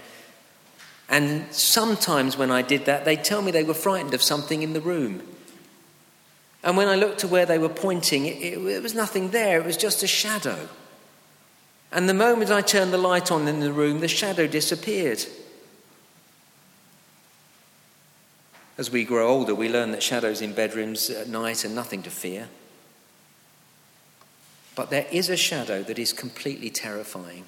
And 1.10 1.46
sometimes 1.53 2.38
when 2.38 2.51
I 2.51 2.62
did 2.62 2.86
that, 2.86 3.05
they'd 3.05 3.24
tell 3.24 3.41
me 3.41 3.51
they 3.51 3.63
were 3.63 3.74
frightened 3.74 4.13
of 4.13 4.22
something 4.22 4.62
in 4.62 4.74
the 4.74 4.81
room. 4.81 5.22
And 6.64 6.76
when 6.76 6.88
I 6.88 6.96
looked 6.96 7.20
to 7.20 7.28
where 7.28 7.46
they 7.46 7.58
were 7.58 7.70
pointing, 7.70 8.26
it, 8.26 8.38
it, 8.42 8.58
it, 8.58 8.84
was 8.84 8.94
nothing 8.94 9.30
there, 9.30 9.60
it 9.60 9.66
was 9.66 9.78
just 9.78 10.04
a 10.04 10.08
shadow. 10.08 10.68
And 11.92 12.10
the 12.10 12.14
moment 12.14 12.52
I 12.52 12.62
turned 12.62 12.92
the 12.92 12.98
light 12.98 13.32
on 13.32 13.48
in 13.48 13.60
the 13.60 13.72
room, 13.72 14.00
the 14.00 14.08
shadow 14.08 14.48
disappeared. 14.48 15.24
As 18.78 18.92
we 18.92 19.06
grow 19.06 19.28
older, 19.28 19.56
we 19.56 19.70
learn 19.70 19.92
that 19.92 20.04
shadows 20.04 20.42
in 20.42 20.54
bedrooms 20.54 21.10
at 21.10 21.28
night 21.28 21.66
are 21.66 21.70
nothing 21.70 22.04
to 22.04 22.10
fear. 22.10 22.48
But 24.76 24.92
there 24.92 25.08
is 25.12 25.30
a 25.30 25.38
shadow 25.38 25.82
that 25.84 25.98
is 25.98 26.14
completely 26.14 26.70
terrifying. 26.70 27.46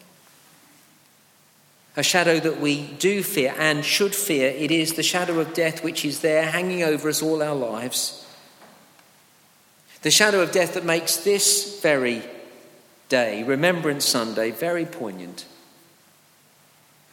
A 1.95 2.01
shadow 2.01 2.39
that 2.39 2.59
we 2.59 2.87
do 2.97 3.21
fear 3.21 3.53
and 3.59 3.85
should 3.85 4.15
fear. 4.15 4.49
It 4.49 4.71
is 4.71 4.93
the 4.93 5.03
shadow 5.03 5.39
of 5.39 5.53
death 5.53 5.83
which 5.83 6.03
is 6.05 6.21
there 6.21 6.49
hanging 6.49 6.81
over 6.81 7.09
us 7.09 7.21
all 7.21 7.43
our 7.43 7.55
lives. 7.55 8.25
The 10.01 10.11
shadow 10.11 10.41
of 10.41 10.51
death 10.51 10.75
that 10.75 10.85
makes 10.85 11.17
this 11.17 11.81
very 11.81 12.23
day, 13.09 13.43
Remembrance 13.43 14.05
Sunday, 14.05 14.51
very 14.51 14.85
poignant. 14.85 15.45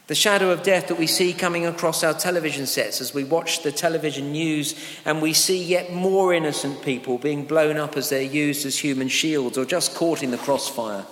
The 0.06 0.14
shadow 0.14 0.50
of 0.50 0.62
death 0.62 0.86
that 0.86 0.98
we 0.98 1.08
see 1.08 1.32
coming 1.32 1.66
across 1.66 2.04
our 2.04 2.14
television 2.14 2.66
sets 2.66 3.00
as 3.00 3.12
we 3.12 3.24
watch 3.24 3.64
the 3.64 3.72
television 3.72 4.30
news 4.30 4.76
and 5.04 5.20
we 5.20 5.32
see 5.32 5.60
yet 5.60 5.92
more 5.92 6.32
innocent 6.32 6.82
people 6.82 7.18
being 7.18 7.44
blown 7.44 7.76
up 7.76 7.96
as 7.96 8.08
they're 8.08 8.22
used 8.22 8.64
as 8.66 8.78
human 8.78 9.08
shields 9.08 9.58
or 9.58 9.64
just 9.64 9.96
caught 9.96 10.22
in 10.22 10.30
the 10.30 10.38
crossfire. 10.38 11.04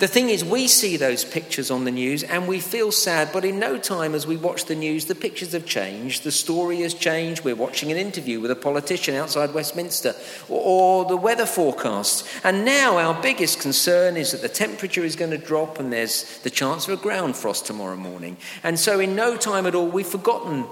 The 0.00 0.08
thing 0.08 0.30
is, 0.30 0.42
we 0.42 0.66
see 0.66 0.96
those 0.96 1.26
pictures 1.26 1.70
on 1.70 1.84
the 1.84 1.90
news 1.90 2.22
and 2.22 2.48
we 2.48 2.58
feel 2.58 2.90
sad, 2.90 3.28
but 3.34 3.44
in 3.44 3.58
no 3.58 3.76
time 3.76 4.14
as 4.14 4.26
we 4.26 4.38
watch 4.38 4.64
the 4.64 4.74
news, 4.74 5.04
the 5.04 5.14
pictures 5.14 5.52
have 5.52 5.66
changed, 5.66 6.24
the 6.24 6.32
story 6.32 6.80
has 6.80 6.94
changed. 6.94 7.44
We're 7.44 7.54
watching 7.54 7.92
an 7.92 7.98
interview 7.98 8.40
with 8.40 8.50
a 8.50 8.56
politician 8.56 9.14
outside 9.14 9.52
Westminster 9.52 10.14
or, 10.48 10.62
or 10.64 11.04
the 11.04 11.18
weather 11.18 11.44
forecast. 11.44 12.26
And 12.44 12.64
now 12.64 12.96
our 12.96 13.20
biggest 13.20 13.60
concern 13.60 14.16
is 14.16 14.32
that 14.32 14.40
the 14.40 14.48
temperature 14.48 15.04
is 15.04 15.16
going 15.16 15.32
to 15.32 15.38
drop 15.38 15.78
and 15.78 15.92
there's 15.92 16.38
the 16.38 16.50
chance 16.50 16.88
of 16.88 16.98
a 16.98 17.02
ground 17.02 17.36
frost 17.36 17.66
tomorrow 17.66 17.96
morning. 17.96 18.38
And 18.62 18.78
so, 18.78 19.00
in 19.00 19.14
no 19.14 19.36
time 19.36 19.66
at 19.66 19.74
all, 19.74 19.86
we've 19.86 20.06
forgotten 20.06 20.64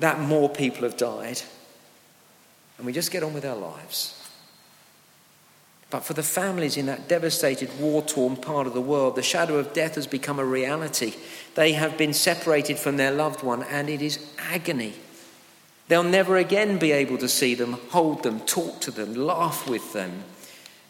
that 0.00 0.18
more 0.18 0.48
people 0.48 0.82
have 0.82 0.96
died. 0.96 1.40
And 2.78 2.84
we 2.84 2.92
just 2.92 3.12
get 3.12 3.22
on 3.22 3.32
with 3.32 3.44
our 3.44 3.56
lives. 3.56 4.17
But 5.90 6.04
for 6.04 6.12
the 6.12 6.22
families 6.22 6.76
in 6.76 6.86
that 6.86 7.08
devastated, 7.08 7.80
war 7.80 8.02
torn 8.02 8.36
part 8.36 8.66
of 8.66 8.74
the 8.74 8.80
world, 8.80 9.16
the 9.16 9.22
shadow 9.22 9.56
of 9.56 9.72
death 9.72 9.94
has 9.94 10.06
become 10.06 10.38
a 10.38 10.44
reality. 10.44 11.14
They 11.54 11.72
have 11.72 11.96
been 11.96 12.12
separated 12.12 12.78
from 12.78 12.98
their 12.98 13.10
loved 13.10 13.42
one, 13.42 13.62
and 13.62 13.88
it 13.88 14.02
is 14.02 14.18
agony. 14.38 14.94
They'll 15.88 16.02
never 16.02 16.36
again 16.36 16.78
be 16.78 16.92
able 16.92 17.16
to 17.18 17.28
see 17.28 17.54
them, 17.54 17.72
hold 17.90 18.22
them, 18.22 18.40
talk 18.40 18.82
to 18.82 18.90
them, 18.90 19.14
laugh 19.14 19.66
with 19.66 19.94
them. 19.94 20.24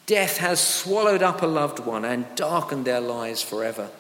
Death 0.07 0.39
has 0.39 0.61
swallowed 0.61 1.23
up 1.23 1.43
a 1.43 1.47
loved 1.47 1.79
one 1.79 2.05
and 2.05 2.27
darkened 2.35 2.85
their 2.85 3.01
lives 3.01 3.41
forever. 3.41 3.91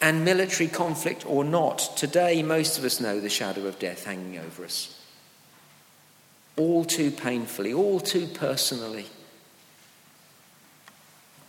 And 0.00 0.24
military 0.24 0.68
conflict 0.68 1.24
or 1.26 1.44
not, 1.44 1.96
today 1.96 2.42
most 2.42 2.76
of 2.76 2.84
us 2.84 3.00
know 3.00 3.20
the 3.20 3.28
shadow 3.28 3.66
of 3.66 3.78
death 3.78 4.04
hanging 4.04 4.38
over 4.38 4.64
us 4.64 4.95
all 6.56 6.84
too 6.84 7.10
painfully, 7.10 7.72
all 7.72 8.00
too 8.00 8.26
personally. 8.26 9.06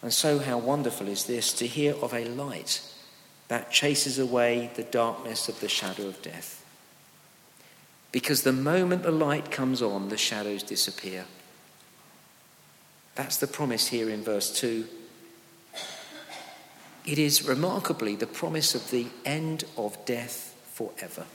And 0.02 0.14
so, 0.14 0.40
how 0.40 0.58
wonderful 0.58 1.08
is 1.08 1.26
this 1.26 1.54
to 1.54 1.68
hear 1.68 1.96
of 1.96 2.14
a 2.14 2.26
light 2.26 2.82
that 3.48 3.72
chases 3.72 4.20
away 4.20 4.70
the 4.76 4.84
darkness 4.84 5.50
of 5.50 5.60
the 5.60 5.70
shadow 5.70 6.08
of 6.08 6.22
death? 6.22 6.64
Because 8.12 8.44
the 8.44 8.54
moment 8.54 9.04
the 9.04 9.12
light 9.12 9.52
comes 9.52 9.82
on, 9.82 10.10
the 10.10 10.18
shadows 10.18 10.64
disappear. 10.64 11.26
That's 13.16 13.38
the 13.38 13.48
promise 13.48 13.88
here 13.88 14.10
in 14.10 14.24
verse 14.24 14.52
2. 14.60 14.86
It 17.06 17.18
is 17.18 17.48
remarkably 17.48 18.16
the 18.16 18.28
promise 18.28 18.76
of 18.76 18.92
the 18.92 19.08
end 19.26 19.64
of 19.78 20.06
death 20.06 20.56
forever. 20.74 21.26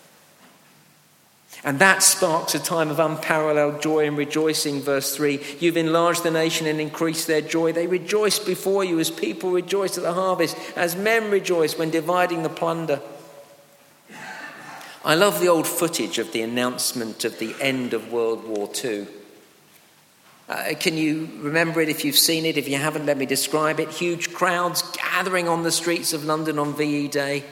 And 1.64 1.78
that 1.78 2.02
sparks 2.02 2.54
a 2.54 2.59
time 2.59 2.90
of 2.90 2.99
unparalleled 2.99 3.82
joy 3.82 4.06
and 4.06 4.16
rejoicing. 4.16 4.80
Verse 4.80 5.14
3 5.14 5.40
You've 5.61 5.76
enlarged 5.76 6.25
the 6.25 6.30
nation 6.30 6.66
and 6.66 6.80
increased 6.80 7.26
their 7.26 7.40
joy. 7.40 7.73
They 7.73 7.87
rejoice 7.87 8.38
before 8.38 8.85
you 8.85 8.99
as 8.99 9.11
people 9.11 9.52
rejoice 9.52 9.97
at 9.97 10.02
the 10.02 10.14
harvest, 10.14 10.56
as 10.76 10.97
men 10.97 11.30
rejoice 11.30 11.78
when 11.78 11.90
dividing 11.90 12.42
the 12.42 12.49
plunder. 12.49 13.00
I 15.04 15.14
love 15.14 15.40
the 15.40 15.49
old 15.49 15.66
footage 15.66 16.18
of 16.18 16.32
the 16.32 16.42
announcement 16.42 17.25
of 17.25 17.38
the 17.38 17.54
end 17.61 17.92
of 17.92 18.12
World 18.12 18.44
War 18.47 18.71
II. 18.85 19.06
Uh, 20.49 20.75
can 20.78 20.97
you 20.97 21.28
remember 21.38 21.80
it 21.80 21.88
if 21.88 22.04
you've 22.04 22.18
seen 22.18 22.44
it? 22.44 22.56
If 22.56 22.68
you 22.68 22.76
haven't, 22.76 23.06
let 23.06 23.16
me 23.16 23.26
describe 23.26 23.80
it. 23.80 23.88
Huge 23.88 24.32
crowds 24.32 24.82
gathering 24.92 25.49
on 25.49 25.62
the 25.62 25.71
streets 25.71 26.12
of 26.12 26.25
London 26.25 26.59
on 26.59 26.75
VE 26.75 27.09
Day. 27.09 27.44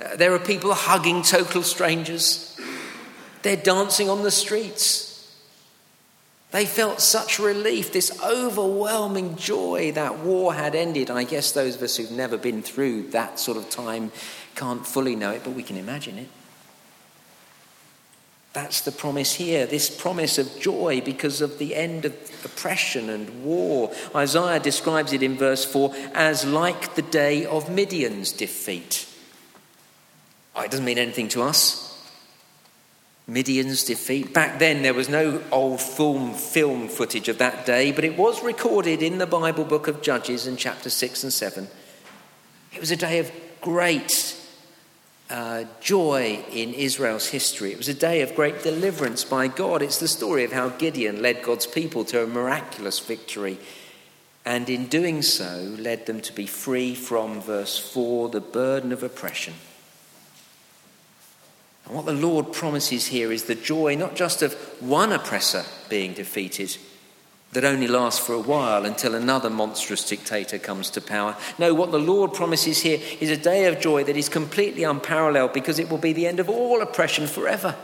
Uh, 0.00 0.16
there 0.16 0.32
are 0.34 0.38
people 0.38 0.72
hugging 0.74 1.22
total 1.22 1.62
strangers. 1.62 2.58
They're 3.42 3.56
dancing 3.56 4.08
on 4.08 4.22
the 4.22 4.30
streets. 4.30 5.10
They 6.50 6.66
felt 6.66 7.00
such 7.00 7.38
relief, 7.38 7.92
this 7.92 8.18
overwhelming 8.24 9.36
joy 9.36 9.92
that 9.92 10.18
war 10.18 10.52
had 10.52 10.74
ended. 10.74 11.08
And 11.08 11.18
I 11.18 11.24
guess 11.24 11.52
those 11.52 11.76
of 11.76 11.82
us 11.82 11.96
who've 11.96 12.10
never 12.10 12.36
been 12.36 12.62
through 12.62 13.10
that 13.10 13.38
sort 13.38 13.56
of 13.56 13.70
time 13.70 14.10
can't 14.56 14.84
fully 14.84 15.14
know 15.14 15.30
it, 15.30 15.44
but 15.44 15.52
we 15.52 15.62
can 15.62 15.76
imagine 15.76 16.18
it. 16.18 16.28
That's 18.52 18.80
the 18.80 18.90
promise 18.90 19.34
here, 19.34 19.64
this 19.64 19.88
promise 19.88 20.36
of 20.36 20.58
joy 20.58 21.02
because 21.04 21.40
of 21.40 21.58
the 21.58 21.76
end 21.76 22.04
of 22.04 22.14
oppression 22.44 23.08
and 23.08 23.44
war. 23.44 23.92
Isaiah 24.12 24.58
describes 24.58 25.12
it 25.12 25.22
in 25.22 25.36
verse 25.36 25.64
4 25.64 25.94
as 26.14 26.44
like 26.44 26.96
the 26.96 27.02
day 27.02 27.46
of 27.46 27.70
Midian's 27.70 28.32
defeat. 28.32 29.06
Oh, 30.54 30.62
it 30.62 30.70
doesn't 30.70 30.84
mean 30.84 30.98
anything 30.98 31.28
to 31.28 31.42
us. 31.42 31.86
Midian's 33.26 33.84
defeat. 33.84 34.34
Back 34.34 34.58
then, 34.58 34.82
there 34.82 34.94
was 34.94 35.08
no 35.08 35.40
old 35.52 35.80
film, 35.80 36.34
film 36.34 36.88
footage 36.88 37.28
of 37.28 37.38
that 37.38 37.64
day, 37.64 37.92
but 37.92 38.04
it 38.04 38.16
was 38.18 38.42
recorded 38.42 39.02
in 39.02 39.18
the 39.18 39.26
Bible 39.26 39.64
book 39.64 39.86
of 39.86 40.02
Judges 40.02 40.48
in 40.48 40.56
chapter 40.56 40.90
6 40.90 41.22
and 41.22 41.32
7. 41.32 41.68
It 42.72 42.80
was 42.80 42.90
a 42.90 42.96
day 42.96 43.20
of 43.20 43.30
great 43.60 44.36
uh, 45.30 45.64
joy 45.80 46.44
in 46.50 46.74
Israel's 46.74 47.28
history. 47.28 47.70
It 47.70 47.78
was 47.78 47.88
a 47.88 47.94
day 47.94 48.22
of 48.22 48.34
great 48.34 48.64
deliverance 48.64 49.22
by 49.22 49.46
God. 49.46 49.80
It's 49.80 50.00
the 50.00 50.08
story 50.08 50.42
of 50.42 50.52
how 50.52 50.70
Gideon 50.70 51.22
led 51.22 51.44
God's 51.44 51.68
people 51.68 52.04
to 52.06 52.24
a 52.24 52.26
miraculous 52.26 52.98
victory 52.98 53.58
and 54.44 54.68
in 54.68 54.86
doing 54.86 55.22
so 55.22 55.76
led 55.78 56.06
them 56.06 56.20
to 56.22 56.32
be 56.32 56.46
free 56.46 56.94
from, 56.94 57.40
verse 57.40 57.78
4, 57.78 58.30
the 58.30 58.40
burden 58.40 58.90
of 58.90 59.02
oppression. 59.02 59.54
And 61.90 61.96
what 61.96 62.06
the 62.06 62.12
Lord 62.12 62.52
promises 62.52 63.08
here 63.08 63.32
is 63.32 63.44
the 63.44 63.56
joy 63.56 63.96
not 63.96 64.14
just 64.14 64.42
of 64.42 64.54
one 64.80 65.10
oppressor 65.10 65.64
being 65.88 66.14
defeated, 66.14 66.76
that 67.50 67.64
only 67.64 67.88
lasts 67.88 68.24
for 68.24 68.32
a 68.32 68.38
while 68.38 68.84
until 68.84 69.16
another 69.16 69.50
monstrous 69.50 70.08
dictator 70.08 70.56
comes 70.56 70.88
to 70.90 71.00
power. 71.00 71.36
No, 71.58 71.74
what 71.74 71.90
the 71.90 71.98
Lord 71.98 72.32
promises 72.32 72.82
here 72.82 73.00
is 73.18 73.28
a 73.28 73.36
day 73.36 73.64
of 73.64 73.80
joy 73.80 74.04
that 74.04 74.16
is 74.16 74.28
completely 74.28 74.84
unparalleled 74.84 75.52
because 75.52 75.80
it 75.80 75.90
will 75.90 75.98
be 75.98 76.12
the 76.12 76.28
end 76.28 76.38
of 76.38 76.48
all 76.48 76.80
oppression 76.80 77.26
forever. 77.26 77.74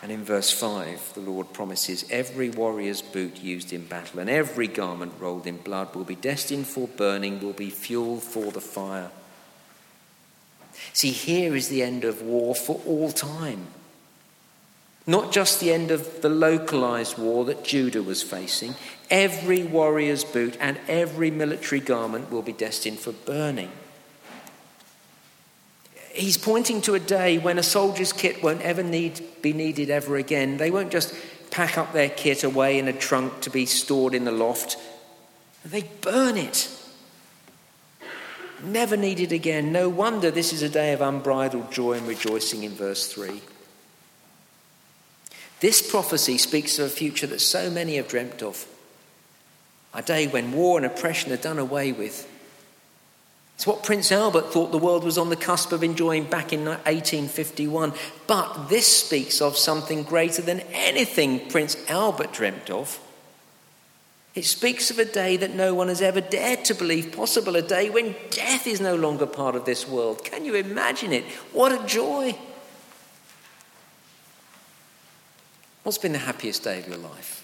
And 0.00 0.12
in 0.12 0.22
verse 0.22 0.52
5, 0.52 1.14
the 1.14 1.22
Lord 1.22 1.52
promises 1.52 2.04
every 2.08 2.50
warrior's 2.50 3.02
boot 3.02 3.42
used 3.42 3.72
in 3.72 3.84
battle 3.86 4.20
and 4.20 4.30
every 4.30 4.68
garment 4.68 5.14
rolled 5.18 5.48
in 5.48 5.56
blood 5.56 5.92
will 5.92 6.04
be 6.04 6.14
destined 6.14 6.68
for 6.68 6.86
burning, 6.86 7.40
will 7.40 7.52
be 7.52 7.70
fuel 7.70 8.20
for 8.20 8.52
the 8.52 8.60
fire. 8.60 9.10
See, 10.92 11.10
here 11.10 11.54
is 11.54 11.68
the 11.68 11.82
end 11.82 12.04
of 12.04 12.22
war 12.22 12.54
for 12.54 12.80
all 12.86 13.10
time. 13.12 13.66
Not 15.06 15.30
just 15.30 15.60
the 15.60 15.72
end 15.72 15.90
of 15.90 16.20
the 16.20 16.28
localized 16.28 17.16
war 17.16 17.44
that 17.44 17.64
Judah 17.64 18.02
was 18.02 18.22
facing. 18.22 18.74
Every 19.08 19.62
warrior's 19.62 20.24
boot 20.24 20.56
and 20.58 20.78
every 20.88 21.30
military 21.30 21.80
garment 21.80 22.30
will 22.30 22.42
be 22.42 22.52
destined 22.52 22.98
for 22.98 23.12
burning. 23.12 23.70
He's 26.12 26.38
pointing 26.38 26.80
to 26.82 26.94
a 26.94 26.98
day 26.98 27.38
when 27.38 27.58
a 27.58 27.62
soldier's 27.62 28.12
kit 28.12 28.42
won't 28.42 28.62
ever 28.62 28.82
need, 28.82 29.20
be 29.42 29.52
needed 29.52 29.90
ever 29.90 30.16
again. 30.16 30.56
They 30.56 30.70
won't 30.70 30.90
just 30.90 31.14
pack 31.50 31.78
up 31.78 31.92
their 31.92 32.08
kit 32.08 32.42
away 32.42 32.78
in 32.78 32.88
a 32.88 32.92
trunk 32.92 33.42
to 33.42 33.50
be 33.50 33.66
stored 33.66 34.14
in 34.14 34.24
the 34.24 34.32
loft. 34.32 34.76
They 35.64 35.82
burn 36.00 36.36
it. 36.36 36.68
Never 38.62 38.96
needed 38.96 39.32
again. 39.32 39.72
No 39.72 39.88
wonder 39.88 40.30
this 40.30 40.52
is 40.52 40.62
a 40.62 40.68
day 40.68 40.92
of 40.92 41.00
unbridled 41.00 41.70
joy 41.70 41.94
and 41.94 42.06
rejoicing 42.06 42.62
in 42.62 42.72
verse 42.72 43.06
3. 43.06 43.40
This 45.60 45.88
prophecy 45.88 46.38
speaks 46.38 46.78
of 46.78 46.86
a 46.86 46.90
future 46.90 47.26
that 47.26 47.40
so 47.40 47.70
many 47.70 47.96
have 47.96 48.08
dreamt 48.08 48.42
of. 48.42 48.66
A 49.94 50.02
day 50.02 50.26
when 50.26 50.52
war 50.52 50.76
and 50.76 50.86
oppression 50.86 51.32
are 51.32 51.38
done 51.38 51.58
away 51.58 51.92
with 51.92 52.28
it's 53.56 53.66
what 53.66 53.82
Prince 53.82 54.12
Albert 54.12 54.52
thought 54.52 54.70
the 54.70 54.76
world 54.76 55.02
was 55.02 55.16
on 55.16 55.30
the 55.30 55.36
cusp 55.36 55.72
of 55.72 55.82
enjoying 55.82 56.24
back 56.24 56.52
in 56.52 56.66
1851. 56.66 57.94
But 58.26 58.68
this 58.68 58.86
speaks 58.86 59.40
of 59.40 59.56
something 59.56 60.02
greater 60.02 60.42
than 60.42 60.60
anything 60.72 61.48
Prince 61.48 61.74
Albert 61.88 62.34
dreamt 62.34 62.68
of. 62.68 63.00
It 64.36 64.44
speaks 64.44 64.90
of 64.92 65.00
a 65.00 65.04
day 65.04 65.36
that 65.38 65.54
no 65.54 65.74
one 65.74 65.88
has 65.88 66.00
ever 66.00 66.20
dared 66.20 66.64
to 66.66 66.74
believe 66.74 67.10
possible, 67.10 67.56
a 67.56 67.62
day 67.62 67.90
when 67.90 68.14
death 68.30 68.68
is 68.68 68.80
no 68.80 68.94
longer 68.94 69.26
part 69.26 69.56
of 69.56 69.64
this 69.64 69.88
world. 69.88 70.24
Can 70.24 70.44
you 70.44 70.54
imagine 70.54 71.12
it? 71.12 71.24
What 71.52 71.72
a 71.72 71.84
joy! 71.86 72.38
What's 75.82 75.98
been 75.98 76.12
the 76.12 76.18
happiest 76.18 76.62
day 76.62 76.78
of 76.78 76.86
your 76.86 76.98
life? 76.98 77.42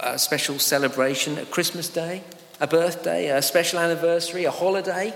A 0.00 0.18
special 0.18 0.58
celebration, 0.58 1.38
a 1.38 1.44
Christmas 1.44 1.88
day? 1.88 2.24
a 2.60 2.66
birthday, 2.66 3.28
a 3.28 3.42
special 3.42 3.78
anniversary, 3.78 4.44
a 4.44 4.50
holiday, 4.50 5.14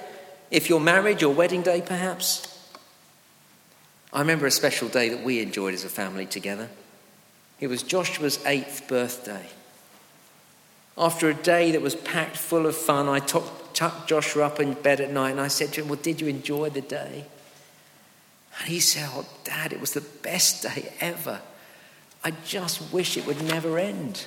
if 0.50 0.69
you're 0.69 0.81
married, 0.81 1.21
your 1.21 1.35
wedding 1.35 1.62
day 1.62 1.83
perhaps. 1.83 2.45
I 4.12 4.21
remember 4.21 4.47
a 4.47 4.50
special 4.50 4.88
day 4.88 5.11
that 5.11 5.23
we 5.23 5.40
enjoyed 5.40 5.75
as 5.75 5.85
a 5.85 5.88
family 5.88 6.26
together. 6.26 6.69
It 7.61 7.69
was 7.69 7.83
Joshua's 7.83 8.45
eighth 8.47 8.87
birthday. 8.88 9.47
After 10.97 11.29
a 11.29 11.35
day 11.35 11.73
that 11.73 11.83
was 11.83 11.95
packed 11.95 12.37
full 12.37 12.67
of 12.67 12.77
fun, 12.77 13.09
I 13.09 13.21
tucked 13.21 14.09
Joshua 14.09 14.47
up 14.47 14.61
in 14.61 14.75
bed 14.75 15.01
at 15.01 15.12
night 15.12 15.31
and 15.31 15.40
I 15.40 15.49
said 15.49 15.73
to 15.75 15.83
him, 15.83 15.88
Well, 15.88 15.99
did 16.01 16.21
you 16.21 16.27
enjoy 16.27 16.71
the 16.71 16.81
day? 16.81 17.25
And 18.59 18.68
he 18.68 18.81
said, 18.81 19.09
Oh, 19.12 19.27
Dad, 19.44 19.73
it 19.73 19.81
was 19.81 19.92
the 19.92 20.01
best 20.01 20.62
day 20.62 20.92
ever. 21.01 21.40
I 22.25 22.33
just 22.44 22.92
wish 22.92 23.16
it 23.16 23.27
would 23.27 23.42
never 23.42 23.79
end. 23.79 24.27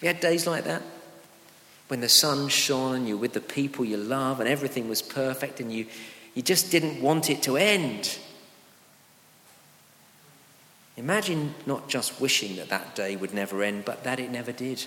You 0.00 0.08
had 0.08 0.20
days 0.20 0.46
like 0.46 0.64
that? 0.64 0.82
when 1.88 2.00
the 2.00 2.08
sun 2.08 2.48
shone 2.48 2.96
and 2.96 3.08
you're 3.08 3.16
with 3.16 3.34
the 3.34 3.40
people 3.40 3.84
you 3.84 3.96
love 3.96 4.40
and 4.40 4.48
everything 4.48 4.88
was 4.88 5.02
perfect 5.02 5.60
and 5.60 5.72
you, 5.72 5.86
you 6.34 6.42
just 6.42 6.70
didn't 6.70 7.00
want 7.00 7.30
it 7.30 7.42
to 7.42 7.56
end. 7.56 8.18
Imagine 10.96 11.54
not 11.66 11.88
just 11.88 12.20
wishing 12.20 12.56
that 12.56 12.68
that 12.68 12.94
day 12.94 13.16
would 13.16 13.34
never 13.34 13.62
end, 13.62 13.84
but 13.84 14.04
that 14.04 14.20
it 14.20 14.30
never 14.30 14.52
did. 14.52 14.84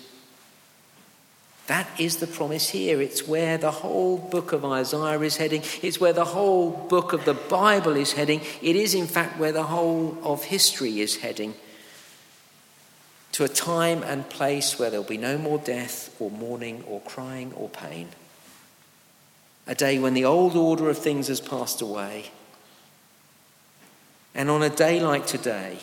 That 1.68 1.88
is 2.00 2.18
the 2.18 2.28
promise 2.28 2.70
here. 2.70 3.02
It's 3.02 3.28
where 3.28 3.58
the 3.58 3.72
whole 3.72 4.18
book 4.18 4.54
of 4.54 4.64
Isaiah 4.64 5.20
is 5.20 5.36
heading. 5.36 5.64
It's 5.82 6.00
where 6.00 6.14
the 6.14 6.24
whole 6.24 6.72
book 6.72 7.12
of 7.12 7.26
the 7.26 7.34
Bible 7.34 7.98
is 7.98 8.14
heading. 8.14 8.40
It 8.62 8.78
is, 8.78 8.94
in 8.94 9.06
fact, 9.06 9.38
where 9.38 9.52
the 9.52 9.64
whole 9.64 10.18
of 10.24 10.46
history 10.46 11.02
is 11.02 11.18
heading 11.18 11.56
to 13.34 13.44
a 13.44 13.50
time 13.50 14.02
and 14.02 14.30
place 14.30 14.80
where 14.80 14.90
there'll 14.90 15.06
be 15.06 15.18
no 15.18 15.38
more 15.38 15.58
death 15.60 16.16
or 16.20 16.32
mourning 16.32 16.84
or 16.88 17.02
crying 17.02 17.52
or 17.54 17.68
pain. 17.68 18.08
A 19.68 19.76
day 19.76 20.00
when 20.00 20.14
the 20.14 20.24
old 20.24 20.56
order 20.56 20.90
of 20.90 20.98
things 20.98 21.28
has 21.28 21.42
passed 21.42 21.82
away. 21.82 22.32
And 24.34 24.50
on 24.50 24.64
a 24.64 24.70
day 24.70 25.02
like 25.02 25.28
today, 25.28 25.80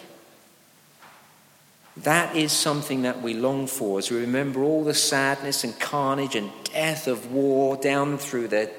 that 1.99 2.35
is 2.35 2.53
something 2.53 3.03
that 3.03 3.23
we 3.23 3.35
long 3.35 3.67
for 3.67 3.99
as 3.99 4.11
we 4.11 4.21
remember 4.21 4.63
all 4.63 4.83
the 4.83 4.95
sadness 4.95 5.63
and 5.63 5.79
carnage 5.79 6.35
and 6.35 6.51
death 6.65 7.07
of 7.07 7.31
war 7.31 7.77
down 7.77 8.19
through 8.19 8.49
the 8.49 8.71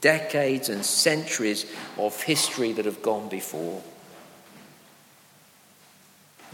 decades 0.00 0.68
and 0.68 0.84
centuries 0.84 1.66
of 1.96 2.20
history 2.22 2.72
that 2.72 2.84
have 2.84 3.02
gone 3.02 3.28
before. 3.28 3.82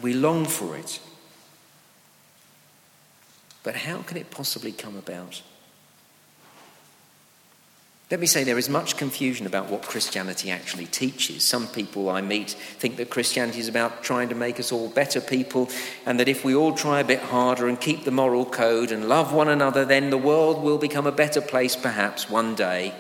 We 0.03 0.15
long 0.15 0.45
for 0.45 0.77
it. 0.77 1.01
But 3.63 3.77
how 3.77 4.03
can 4.03 4.17
it 4.17 4.31
possibly 4.31 4.73
come 4.73 4.97
about? 4.97 5.43
Let 8.13 8.21
me 8.21 8.27
say 8.27 8.45
there 8.45 8.59
is 8.59 8.69
much 8.69 8.99
confusion 8.99 9.47
about 9.47 9.71
what 9.71 9.81
Christianity 9.81 10.51
actually 10.51 10.85
teaches. 10.85 11.45
Some 11.45 11.67
people 11.67 12.11
I 12.11 12.21
meet 12.21 12.51
think 12.51 12.99
that 12.99 13.09
Christianity 13.09 13.59
is 13.59 13.69
about 13.69 14.05
trying 14.05 14.29
to 14.29 14.35
make 14.35 14.61
us 14.61 14.71
all 14.71 14.91
better 14.91 15.19
people, 15.19 15.71
and 16.05 16.21
that 16.21 16.29
if 16.29 16.45
we 16.45 16.55
all 16.55 16.75
try 16.75 17.01
a 17.01 17.05
bit 17.05 17.21
harder 17.21 17.69
and 17.69 17.81
keep 17.81 18.05
the 18.05 18.11
moral 18.11 18.45
code 18.45 18.93
and 18.93 19.09
love 19.09 19.33
one 19.33 19.49
another, 19.49 19.87
then 19.87 20.11
the 20.11 20.19
world 20.19 20.63
will 20.63 20.77
become 20.77 21.07
a 21.07 21.11
better 21.11 21.41
place 21.41 21.75
perhaps 21.75 22.29
one 22.29 22.55
day, 22.55 22.93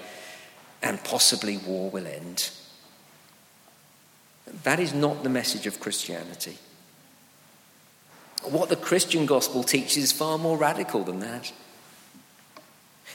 and 0.82 1.04
possibly 1.04 1.58
war 1.58 1.90
will 1.90 2.06
end. 2.06 2.48
That 4.62 4.80
is 4.80 4.94
not 4.94 5.24
the 5.24 5.28
message 5.28 5.66
of 5.66 5.78
Christianity. 5.78 6.56
What 8.44 8.70
the 8.70 8.76
Christian 8.76 9.26
gospel 9.26 9.62
teaches 9.62 10.04
is 10.04 10.10
far 10.10 10.38
more 10.38 10.56
radical 10.56 11.04
than 11.04 11.20
that. 11.20 11.52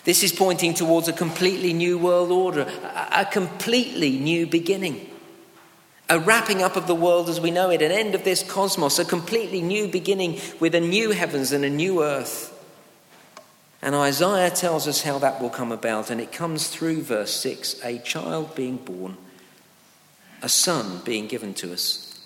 This 0.08 0.24
is 0.24 0.32
pointing 0.32 0.74
towards 0.74 1.10
a 1.10 1.14
completely 1.14 1.74
new 1.74 1.98
world 1.98 2.32
order, 2.32 2.66
a 3.12 3.26
completely 3.26 4.18
new 4.18 4.48
beginning. 4.48 5.06
A 6.08 6.18
wrapping 6.18 6.64
up 6.64 6.78
of 6.78 6.88
the 6.88 6.96
world 6.96 7.28
as 7.28 7.42
we 7.42 7.52
know 7.52 7.72
it, 7.72 7.82
an 7.82 7.92
end 7.92 8.16
of 8.16 8.24
this 8.24 8.42
cosmos, 8.42 9.00
a 9.00 9.04
completely 9.04 9.62
new 9.62 9.90
beginning 9.90 10.40
with 10.62 10.76
a 10.76 10.80
new 10.80 11.12
heavens 11.12 11.52
and 11.52 11.66
a 11.66 11.70
new 11.70 12.04
earth. 12.04 12.58
And 13.82 13.96
Isaiah 13.96 14.50
tells 14.50 14.88
us 14.88 15.02
how 15.02 15.20
that 15.20 15.42
will 15.42 15.50
come 15.50 15.74
about, 15.74 16.10
and 16.10 16.22
it 16.22 16.32
comes 16.32 16.70
through 16.70 17.02
verse 17.02 17.34
6 17.34 17.84
a 17.84 17.98
child 17.98 18.56
being 18.56 18.78
born, 18.78 19.18
a 20.42 20.48
son 20.48 21.02
being 21.04 21.28
given 21.28 21.54
to 21.56 21.74
us. 21.74 22.26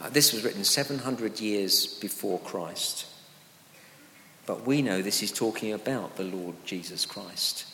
Uh, 0.00 0.08
this 0.08 0.32
was 0.32 0.44
written 0.44 0.64
700 0.64 1.40
years 1.40 1.86
before 1.86 2.38
Christ. 2.38 3.04
But 4.48 4.66
we 4.66 4.80
know 4.80 5.02
this 5.02 5.22
is 5.22 5.30
talking 5.30 5.74
about 5.74 6.16
the 6.16 6.24
Lord 6.24 6.54
Jesus 6.64 7.04
Christ. 7.04 7.66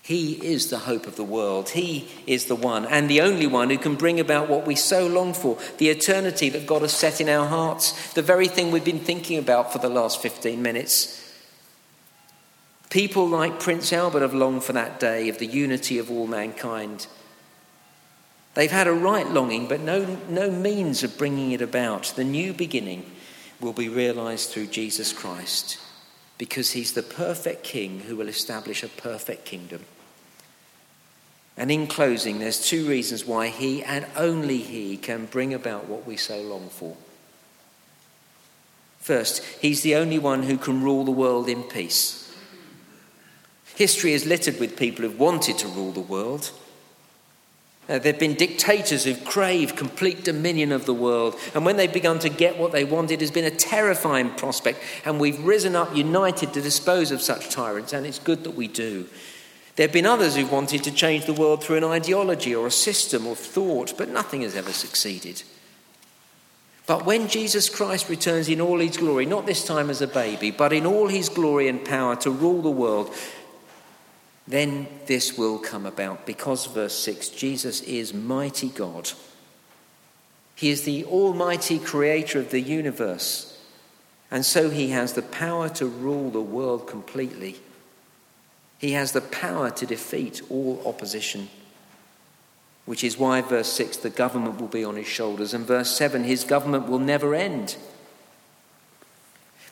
He 0.00 0.34
is 0.34 0.70
the 0.70 0.78
hope 0.78 1.08
of 1.08 1.16
the 1.16 1.24
world. 1.24 1.70
He 1.70 2.06
is 2.24 2.44
the 2.44 2.54
one 2.54 2.86
and 2.86 3.10
the 3.10 3.20
only 3.20 3.48
one 3.48 3.70
who 3.70 3.76
can 3.76 3.96
bring 3.96 4.20
about 4.20 4.48
what 4.48 4.64
we 4.64 4.76
so 4.76 5.08
long 5.08 5.34
for 5.34 5.58
the 5.78 5.88
eternity 5.88 6.48
that 6.50 6.68
God 6.68 6.82
has 6.82 6.92
set 6.92 7.20
in 7.20 7.28
our 7.28 7.48
hearts, 7.48 8.12
the 8.12 8.22
very 8.22 8.46
thing 8.46 8.70
we've 8.70 8.84
been 8.84 9.00
thinking 9.00 9.38
about 9.38 9.72
for 9.72 9.80
the 9.80 9.88
last 9.88 10.22
15 10.22 10.62
minutes. 10.62 11.20
People 12.88 13.28
like 13.28 13.58
Prince 13.58 13.92
Albert 13.92 14.20
have 14.20 14.34
longed 14.34 14.62
for 14.62 14.72
that 14.72 15.00
day 15.00 15.28
of 15.28 15.38
the 15.38 15.46
unity 15.46 15.98
of 15.98 16.12
all 16.12 16.28
mankind. 16.28 17.08
They've 18.54 18.70
had 18.70 18.86
a 18.86 18.92
right 18.92 19.28
longing, 19.28 19.66
but 19.66 19.80
no, 19.80 20.16
no 20.28 20.48
means 20.48 21.02
of 21.02 21.18
bringing 21.18 21.50
it 21.50 21.60
about. 21.60 22.12
The 22.14 22.22
new 22.22 22.52
beginning 22.52 23.10
will 23.60 23.72
be 23.72 23.88
realized 23.88 24.50
through 24.50 24.66
Jesus 24.66 25.12
Christ. 25.12 25.78
because 26.38 26.72
he's 26.72 26.92
the 26.92 27.02
perfect 27.02 27.64
king 27.64 28.00
who 28.00 28.16
will 28.16 28.28
establish 28.28 28.82
a 28.82 28.88
perfect 28.88 29.44
kingdom. 29.44 29.84
And 31.56 31.70
in 31.70 31.86
closing, 31.86 32.38
there's 32.38 32.68
two 32.68 32.86
reasons 32.86 33.24
why 33.24 33.48
he 33.48 33.82
and 33.82 34.06
only 34.16 34.58
he 34.58 34.98
can 34.98 35.26
bring 35.26 35.54
about 35.54 35.86
what 35.86 36.06
we 36.06 36.16
so 36.16 36.40
long 36.42 36.68
for. 36.68 36.96
First, 39.00 39.42
he's 39.62 39.80
the 39.82 39.94
only 39.94 40.18
one 40.18 40.42
who 40.42 40.58
can 40.58 40.82
rule 40.82 41.04
the 41.04 41.10
world 41.10 41.48
in 41.48 41.62
peace. 41.62 42.22
History 43.76 44.12
is 44.12 44.26
littered 44.26 44.60
with 44.60 44.76
people 44.76 45.02
who've 45.02 45.18
wanted 45.18 45.56
to 45.58 45.68
rule 45.68 45.92
the 45.92 46.00
world. 46.00 46.50
Uh, 47.88 48.00
there 48.00 48.12
have 48.12 48.18
been 48.18 48.34
dictators 48.34 49.04
who've 49.04 49.24
craved 49.24 49.76
complete 49.76 50.24
dominion 50.24 50.72
of 50.72 50.86
the 50.86 50.94
world, 50.94 51.36
and 51.54 51.64
when 51.64 51.76
they've 51.76 51.92
begun 51.92 52.18
to 52.18 52.28
get 52.28 52.58
what 52.58 52.72
they 52.72 52.82
wanted, 52.82 53.20
has 53.20 53.30
been 53.30 53.44
a 53.44 53.50
terrifying 53.50 54.30
prospect. 54.30 54.80
And 55.04 55.20
we've 55.20 55.44
risen 55.44 55.76
up 55.76 55.94
united 55.94 56.52
to 56.54 56.60
dispose 56.60 57.12
of 57.12 57.22
such 57.22 57.48
tyrants, 57.48 57.92
and 57.92 58.04
it's 58.04 58.18
good 58.18 58.42
that 58.42 58.56
we 58.56 58.66
do. 58.66 59.06
There 59.76 59.86
have 59.86 59.92
been 59.92 60.06
others 60.06 60.34
who've 60.34 60.50
wanted 60.50 60.82
to 60.84 60.90
change 60.90 61.26
the 61.26 61.32
world 61.32 61.62
through 61.62 61.76
an 61.76 61.84
ideology 61.84 62.54
or 62.54 62.66
a 62.66 62.72
system 62.72 63.26
of 63.26 63.38
thought, 63.38 63.94
but 63.96 64.08
nothing 64.08 64.42
has 64.42 64.56
ever 64.56 64.72
succeeded. 64.72 65.42
But 66.86 67.04
when 67.04 67.28
Jesus 67.28 67.68
Christ 67.68 68.08
returns 68.08 68.48
in 68.48 68.60
all 68.60 68.78
his 68.78 68.96
glory, 68.96 69.26
not 69.26 69.44
this 69.44 69.64
time 69.64 69.90
as 69.90 70.00
a 70.00 70.06
baby, 70.06 70.50
but 70.50 70.72
in 70.72 70.86
all 70.86 71.08
his 71.08 71.28
glory 71.28 71.68
and 71.68 71.84
power 71.84 72.16
to 72.16 72.30
rule 72.30 72.62
the 72.62 72.70
world, 72.70 73.12
then 74.48 74.86
this 75.06 75.36
will 75.36 75.58
come 75.58 75.86
about 75.86 76.24
because, 76.24 76.66
verse 76.66 76.96
6, 76.98 77.30
Jesus 77.30 77.80
is 77.82 78.14
mighty 78.14 78.68
God. 78.68 79.10
He 80.54 80.70
is 80.70 80.82
the 80.82 81.04
almighty 81.04 81.78
creator 81.78 82.38
of 82.38 82.50
the 82.50 82.60
universe, 82.60 83.60
and 84.30 84.44
so 84.44 84.70
he 84.70 84.90
has 84.90 85.12
the 85.12 85.22
power 85.22 85.68
to 85.70 85.86
rule 85.86 86.30
the 86.30 86.40
world 86.40 86.86
completely. 86.86 87.56
He 88.78 88.92
has 88.92 89.12
the 89.12 89.20
power 89.20 89.70
to 89.70 89.86
defeat 89.86 90.42
all 90.48 90.82
opposition, 90.86 91.48
which 92.84 93.02
is 93.02 93.18
why, 93.18 93.42
verse 93.42 93.72
6, 93.72 93.98
the 93.98 94.10
government 94.10 94.60
will 94.60 94.68
be 94.68 94.84
on 94.84 94.96
his 94.96 95.08
shoulders, 95.08 95.52
and 95.52 95.66
verse 95.66 95.90
7, 95.96 96.24
his 96.24 96.44
government 96.44 96.88
will 96.88 97.00
never 97.00 97.34
end. 97.34 97.76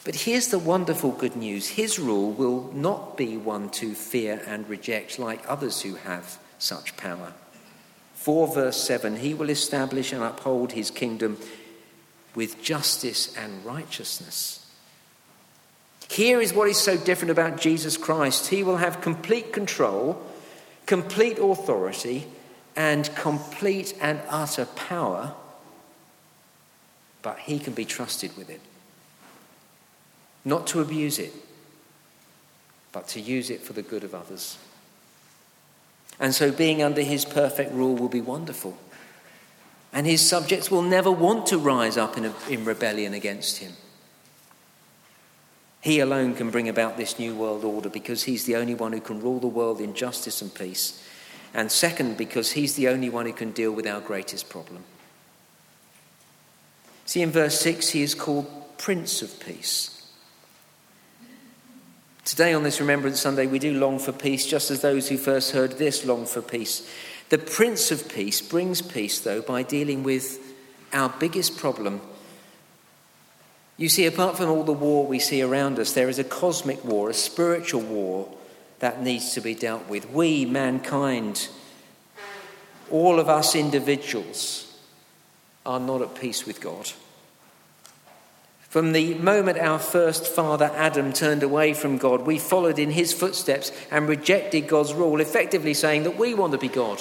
But 0.05 0.15
here's 0.15 0.49
the 0.49 0.59
wonderful 0.59 1.13
good 1.13 1.35
news 1.35 1.69
his 1.69 1.99
rule 1.99 2.31
will 2.31 2.71
not 2.75 3.17
be 3.17 3.39
one 3.39 3.71
to 3.71 3.95
fear 3.95 4.43
and 4.47 4.69
reject 4.69 5.19
like 5.19 5.43
others 5.49 5.81
who 5.81 5.95
have 5.95 6.39
such 6.59 6.97
power. 6.99 7.33
4 8.15 8.55
verse 8.55 8.83
7 8.83 9.17
He 9.17 9.33
will 9.33 9.49
establish 9.49 10.13
and 10.13 10.23
uphold 10.23 10.73
his 10.73 10.91
kingdom 10.91 11.39
with 12.35 12.63
justice 12.63 13.35
and 13.37 13.65
righteousness. 13.65 14.61
Here 16.11 16.41
is 16.41 16.53
what 16.53 16.69
is 16.69 16.79
so 16.79 16.99
different 16.99 17.31
about 17.31 17.59
Jesus 17.59 17.97
Christ. 17.97 18.49
He 18.49 18.63
will 18.63 18.77
have 18.77 19.01
complete 19.01 19.53
control, 19.53 20.23
complete 20.85 21.39
authority, 21.39 22.27
and 22.77 23.15
complete 23.15 23.95
and 24.01 24.21
utter 24.29 24.67
power, 24.67 25.35
but 27.23 27.39
he 27.39 27.59
can 27.59 27.73
be 27.73 27.87
trusted 27.87 28.37
with 28.37 28.51
it. 28.51 28.61
Not 30.45 30.67
to 30.69 30.81
abuse 30.81 31.19
it, 31.19 31.33
but 32.93 33.09
to 33.09 33.21
use 33.21 33.51
it 33.51 33.63
for 33.63 33.73
the 33.73 33.83
good 33.83 34.05
of 34.05 34.15
others. 34.15 34.59
And 36.21 36.35
so 36.35 36.53
being 36.53 36.83
under 36.83 37.03
his 37.03 37.25
perfect 37.25 37.73
rule 37.73 37.97
will 37.97 38.09
be 38.09 38.21
wonderful. 38.21 38.79
And 39.93 40.07
his 40.07 40.27
subjects 40.27 40.71
will 40.71 40.83
never 40.83 41.11
want 41.11 41.47
to 41.47 41.59
rise 41.59 41.97
up 41.97 42.17
in, 42.17 42.27
a, 42.27 42.35
in 42.49 42.65
rebellion 42.65 43.15
against 43.15 43.59
him. 43.59 43.73
He 45.81 46.01
alone 46.01 46.35
can 46.35 46.51
bring 46.51 46.69
about 46.69 46.97
this 46.97 47.19
new 47.19 47.35
world 47.35 47.63
order 47.63 47.91
because 47.91 48.25
he's 48.25 48.45
the 48.45 48.57
only 48.57 48.75
one 48.75 48.93
who 48.93 49.01
can 49.01 49.21
rule 49.21 49.39
the 49.39 49.47
world 49.47 49.81
in 49.81 49.95
justice 49.95 50.41
and 50.41 50.53
peace. 50.53 51.03
And 51.53 51.71
second, 51.71 52.17
because 52.17 52.53
he's 52.53 52.75
the 52.75 52.89
only 52.89 53.11
one 53.11 53.27
who 53.27 53.33
can 53.33 53.53
deal 53.53 53.71
with 53.71 53.87
our 53.87 54.01
greatest 54.01 54.49
problem. 54.49 54.83
See, 57.05 57.23
in 57.23 57.31
verse 57.31 57.61
6, 57.61 57.91
he 57.91 58.03
is 58.03 58.15
called 58.15 58.79
Prince 58.79 59.21
of 59.23 59.39
Peace. 59.39 59.94
Today, 62.25 62.55
on 62.55 62.63
this 62.63 62.81
Remembrance 62.81 63.21
Sunday, 63.21 63.47
we 63.47 63.59
do 63.59 63.79
long 63.79 63.99
for 63.99 64.11
peace, 64.11 64.47
just 64.47 64.71
as 64.71 64.81
those 64.81 65.11
who 65.11 65.19
first 65.19 65.53
heard 65.53 65.73
this 65.73 66.07
long 66.07 66.25
for 66.25 66.41
peace. 66.41 66.89
The 67.29 67.37
Prince 67.37 67.91
of 67.91 68.09
Peace 68.09 68.41
brings 68.41 68.81
peace, 68.81 69.21
though, 69.21 69.43
by 69.43 69.63
dealing 69.63 70.03
with 70.03 70.39
our 70.95 71.11
biggest 71.11 71.59
problem. 71.59 72.01
You 73.77 73.91
see, 73.91 74.07
apart 74.07 74.39
from 74.39 74.49
all 74.49 74.65
the 74.65 74.73
war 74.73 75.07
we 75.07 75.19
see 75.19 75.43
around 75.43 75.79
us, 75.79 75.93
there 75.93 76.09
is 76.09 76.19
a 76.19 76.25
cosmic 76.25 76.83
war, 76.83 77.11
a 77.11 77.15
spiritual 77.15 77.83
war 77.83 78.35
that 78.79 79.03
needs 79.03 79.35
to 79.35 79.43
be 79.43 79.55
dealt 79.55 79.87
with. 79.87 80.09
We, 80.09 80.47
mankind, 80.47 81.49
all 82.91 83.21
of 83.21 83.29
us 83.29 83.55
individuals, 83.55 84.79
are 85.67 85.81
not 85.81 86.01
at 86.01 86.15
peace 86.15 86.47
with 86.47 86.63
God. 86.63 86.91
From 88.75 88.91
the 88.91 89.15
moment 89.15 89.57
our 89.59 89.79
first 89.79 90.27
father 90.27 90.69
Adam 90.75 91.13
turned 91.13 91.45
away 91.45 91.75
from 91.75 91.97
God, 91.97 92.23
we 92.23 92.41
followed 92.41 92.81
in 92.81 92.91
his 92.91 93.13
footsteps 93.13 93.71
and 93.89 94.09
rejected 94.09 94.67
God's 94.67 94.93
rule, 94.93 95.21
effectively 95.21 95.75
saying 95.75 96.03
that 96.03 96.19
we 96.19 96.35
want 96.35 96.55
to 96.55 96.59
be 96.59 96.67
God. 96.67 97.01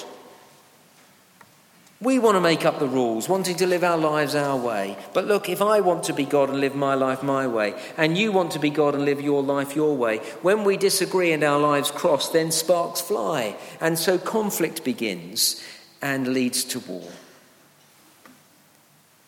We 2.00 2.20
want 2.20 2.36
to 2.36 2.42
make 2.42 2.64
up 2.64 2.78
the 2.78 2.88
rules, 2.88 3.28
wanting 3.28 3.56
to 3.56 3.66
live 3.66 3.84
our 3.84 3.98
lives 3.98 4.36
our 4.36 4.56
way. 4.56 4.96
But 5.16 5.26
look, 5.26 5.50
if 5.50 5.64
I 5.64 5.80
want 5.80 6.04
to 6.04 6.14
be 6.14 6.26
God 6.26 6.52
and 6.52 6.62
live 6.62 6.76
my 6.76 6.94
life 6.94 7.24
my 7.24 7.48
way, 7.48 7.74
and 7.98 8.20
you 8.20 8.32
want 8.32 8.52
to 8.52 8.60
be 8.60 8.70
God 8.70 8.94
and 8.94 9.04
live 9.04 9.20
your 9.20 9.42
life 9.42 9.76
your 9.76 9.98
way, 9.98 10.20
when 10.44 10.66
we 10.66 10.78
disagree 10.78 11.32
and 11.32 11.44
our 11.44 11.60
lives 11.60 11.90
cross, 11.90 12.30
then 12.30 12.52
sparks 12.52 13.02
fly. 13.02 13.58
And 13.82 13.98
so 13.98 14.20
conflict 14.20 14.84
begins 14.84 15.60
and 16.04 16.28
leads 16.28 16.66
to 16.66 16.80
war. 16.82 17.10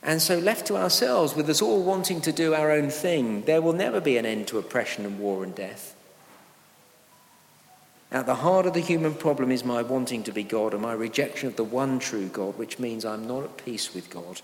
And 0.05 0.21
so, 0.21 0.37
left 0.37 0.67
to 0.67 0.77
ourselves, 0.77 1.35
with 1.35 1.49
us 1.49 1.63
all 1.63 1.81
wanting 1.81 2.21
to 2.21 2.31
do 2.31 2.53
our 2.53 2.69
own 2.69 2.91
thing, 2.91 3.41
there 3.41 3.61
will 3.61 3.73
never 3.73 3.99
be 3.99 4.17
an 4.17 4.25
end 4.25 4.47
to 4.49 4.59
oppression 4.59 5.03
and 5.03 5.17
war 5.17 5.43
and 5.43 5.55
death. 5.55 5.95
At 8.11 8.27
the 8.27 8.35
heart 8.35 8.67
of 8.67 8.75
the 8.75 8.81
human 8.81 9.15
problem 9.15 9.51
is 9.51 9.65
my 9.65 9.81
wanting 9.81 10.21
to 10.23 10.31
be 10.31 10.43
God 10.43 10.73
and 10.73 10.81
my 10.83 10.93
rejection 10.93 11.47
of 11.47 11.55
the 11.55 11.63
one 11.63 11.97
true 11.97 12.27
God, 12.27 12.55
which 12.55 12.77
means 12.77 13.03
I'm 13.03 13.27
not 13.27 13.43
at 13.43 13.57
peace 13.57 13.95
with 13.95 14.11
God. 14.11 14.41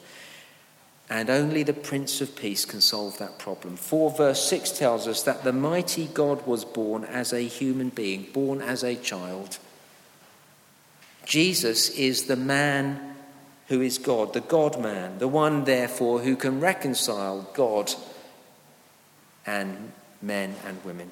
And 1.12 1.30
only 1.30 1.62
the 1.62 1.74
Prince 1.74 2.21
of 2.21 2.36
Peace 2.36 2.65
can 2.65 2.82
solve 2.82 3.19
that 3.19 3.38
problem. 3.38 3.76
4 3.78 4.12
verse 4.12 4.43
6 4.50 4.71
tells 4.71 5.08
us 5.08 5.21
that 5.24 5.43
the 5.43 5.54
mighty 5.54 6.08
God 6.08 6.47
was 6.47 6.65
born 6.65 7.04
as 7.04 7.34
a 7.34 7.41
human 7.41 7.89
being, 7.89 8.28
born 8.34 8.62
as 8.62 8.84
a 8.84 8.95
child. 8.95 9.60
Jesus 11.26 11.89
is 11.91 12.26
the 12.26 12.36
man 12.36 13.11
who 13.71 13.79
is 13.79 13.97
God, 13.97 14.34
the 14.34 14.41
God 14.41 14.81
man, 14.81 15.17
the 15.19 15.29
one, 15.29 15.63
therefore, 15.63 16.19
who 16.19 16.36
can 16.36 16.60
reconcile 16.60 17.49
God 17.53 17.93
and 19.45 19.93
men 20.21 20.55
and 20.65 20.84
women. 20.84 21.10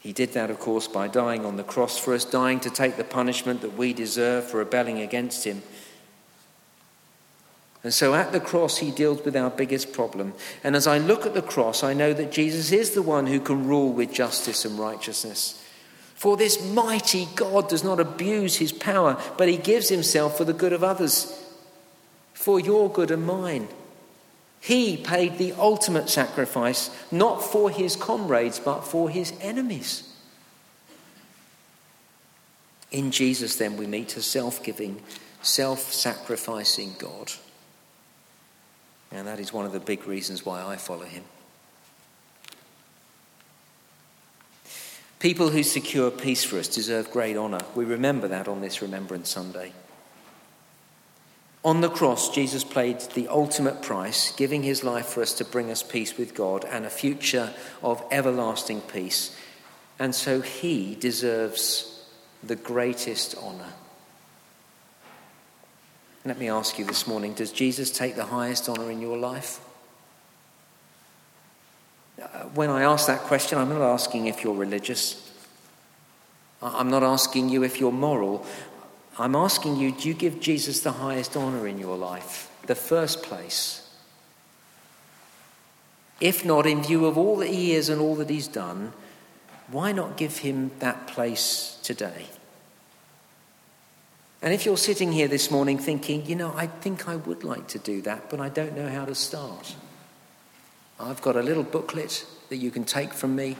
He 0.00 0.14
did 0.14 0.32
that, 0.32 0.48
of 0.48 0.58
course, 0.60 0.88
by 0.88 1.08
dying 1.08 1.44
on 1.44 1.58
the 1.58 1.62
cross 1.62 1.98
for 1.98 2.14
us, 2.14 2.24
dying 2.24 2.58
to 2.60 2.70
take 2.70 2.96
the 2.96 3.04
punishment 3.04 3.60
that 3.60 3.76
we 3.76 3.92
deserve 3.92 4.48
for 4.48 4.56
rebelling 4.56 4.98
against 4.98 5.44
Him. 5.44 5.60
And 7.84 7.92
so 7.92 8.14
at 8.14 8.32
the 8.32 8.40
cross, 8.40 8.78
He 8.78 8.90
deals 8.90 9.22
with 9.26 9.36
our 9.36 9.50
biggest 9.50 9.92
problem. 9.92 10.32
And 10.64 10.74
as 10.74 10.86
I 10.86 10.96
look 10.96 11.26
at 11.26 11.34
the 11.34 11.42
cross, 11.42 11.84
I 11.84 11.92
know 11.92 12.14
that 12.14 12.32
Jesus 12.32 12.72
is 12.72 12.92
the 12.92 13.02
one 13.02 13.26
who 13.26 13.40
can 13.40 13.66
rule 13.66 13.92
with 13.92 14.14
justice 14.14 14.64
and 14.64 14.78
righteousness. 14.78 15.62
For 16.18 16.36
this 16.36 16.60
mighty 16.60 17.28
God 17.36 17.68
does 17.68 17.84
not 17.84 18.00
abuse 18.00 18.56
his 18.56 18.72
power, 18.72 19.22
but 19.36 19.46
he 19.46 19.56
gives 19.56 19.88
himself 19.88 20.36
for 20.36 20.44
the 20.44 20.52
good 20.52 20.72
of 20.72 20.82
others, 20.82 21.32
for 22.34 22.58
your 22.58 22.90
good 22.90 23.12
and 23.12 23.24
mine. 23.24 23.68
He 24.58 24.96
paid 24.96 25.38
the 25.38 25.52
ultimate 25.52 26.08
sacrifice, 26.08 26.90
not 27.12 27.44
for 27.44 27.70
his 27.70 27.94
comrades, 27.94 28.58
but 28.58 28.80
for 28.80 29.08
his 29.08 29.32
enemies. 29.40 30.12
In 32.90 33.12
Jesus, 33.12 33.54
then, 33.54 33.76
we 33.76 33.86
meet 33.86 34.16
a 34.16 34.20
self 34.22 34.60
giving, 34.64 35.00
self 35.40 35.92
sacrificing 35.92 36.96
God. 36.98 37.30
And 39.12 39.28
that 39.28 39.38
is 39.38 39.52
one 39.52 39.66
of 39.66 39.72
the 39.72 39.78
big 39.78 40.04
reasons 40.08 40.44
why 40.44 40.64
I 40.64 40.78
follow 40.78 41.04
him. 41.04 41.22
People 45.18 45.50
who 45.50 45.64
secure 45.64 46.10
peace 46.10 46.44
for 46.44 46.58
us 46.58 46.68
deserve 46.68 47.10
great 47.10 47.36
honour. 47.36 47.60
We 47.74 47.84
remember 47.84 48.28
that 48.28 48.46
on 48.46 48.60
this 48.60 48.82
Remembrance 48.82 49.28
Sunday. 49.28 49.72
On 51.64 51.80
the 51.80 51.90
cross, 51.90 52.30
Jesus 52.30 52.62
paid 52.62 53.00
the 53.00 53.26
ultimate 53.26 53.82
price, 53.82 54.30
giving 54.36 54.62
his 54.62 54.84
life 54.84 55.06
for 55.06 55.22
us 55.22 55.34
to 55.34 55.44
bring 55.44 55.70
us 55.72 55.82
peace 55.82 56.16
with 56.16 56.34
God 56.34 56.64
and 56.64 56.86
a 56.86 56.90
future 56.90 57.52
of 57.82 58.02
everlasting 58.12 58.80
peace. 58.82 59.36
And 59.98 60.14
so 60.14 60.40
he 60.40 60.94
deserves 60.94 62.06
the 62.44 62.54
greatest 62.54 63.36
honour. 63.36 63.72
Let 66.24 66.38
me 66.38 66.48
ask 66.48 66.78
you 66.78 66.84
this 66.84 67.06
morning 67.06 67.34
does 67.34 67.50
Jesus 67.50 67.90
take 67.90 68.14
the 68.14 68.26
highest 68.26 68.68
honour 68.68 68.90
in 68.90 69.00
your 69.00 69.18
life? 69.18 69.60
Uh, 72.20 72.44
when 72.54 72.70
I 72.70 72.82
ask 72.82 73.06
that 73.06 73.20
question, 73.20 73.58
I'm 73.58 73.68
not 73.68 73.82
asking 73.82 74.26
if 74.26 74.42
you're 74.42 74.54
religious. 74.54 75.24
I'm 76.60 76.90
not 76.90 77.02
asking 77.02 77.48
you 77.48 77.62
if 77.62 77.78
you're 77.78 77.92
moral. 77.92 78.44
I'm 79.18 79.34
asking 79.34 79.76
you, 79.76 79.92
do 79.92 80.08
you 80.08 80.14
give 80.14 80.40
Jesus 80.40 80.80
the 80.80 80.92
highest 80.92 81.36
honor 81.36 81.66
in 81.66 81.78
your 81.78 81.96
life, 81.96 82.50
the 82.66 82.74
first 82.74 83.22
place? 83.22 83.88
If 86.20 86.44
not, 86.44 86.66
in 86.66 86.82
view 86.82 87.06
of 87.06 87.16
all 87.16 87.36
that 87.36 87.48
he 87.48 87.72
is 87.72 87.88
and 87.88 88.00
all 88.00 88.16
that 88.16 88.30
he's 88.30 88.48
done, 88.48 88.92
why 89.68 89.92
not 89.92 90.16
give 90.16 90.38
him 90.38 90.72
that 90.80 91.06
place 91.06 91.78
today? 91.82 92.26
And 94.40 94.54
if 94.54 94.64
you're 94.64 94.76
sitting 94.76 95.12
here 95.12 95.28
this 95.28 95.50
morning 95.50 95.78
thinking, 95.78 96.26
you 96.26 96.36
know, 96.36 96.52
I 96.56 96.66
think 96.66 97.08
I 97.08 97.16
would 97.16 97.44
like 97.44 97.68
to 97.68 97.78
do 97.78 98.00
that, 98.02 98.30
but 98.30 98.40
I 98.40 98.48
don't 98.48 98.76
know 98.76 98.88
how 98.88 99.04
to 99.04 99.14
start, 99.14 99.74
I've 101.00 101.22
got 101.22 101.36
a 101.36 101.42
little 101.42 101.62
booklet 101.62 102.26
that 102.48 102.56
you 102.56 102.70
can 102.72 102.84
take 102.84 103.12
from 103.12 103.36
me, 103.36 103.56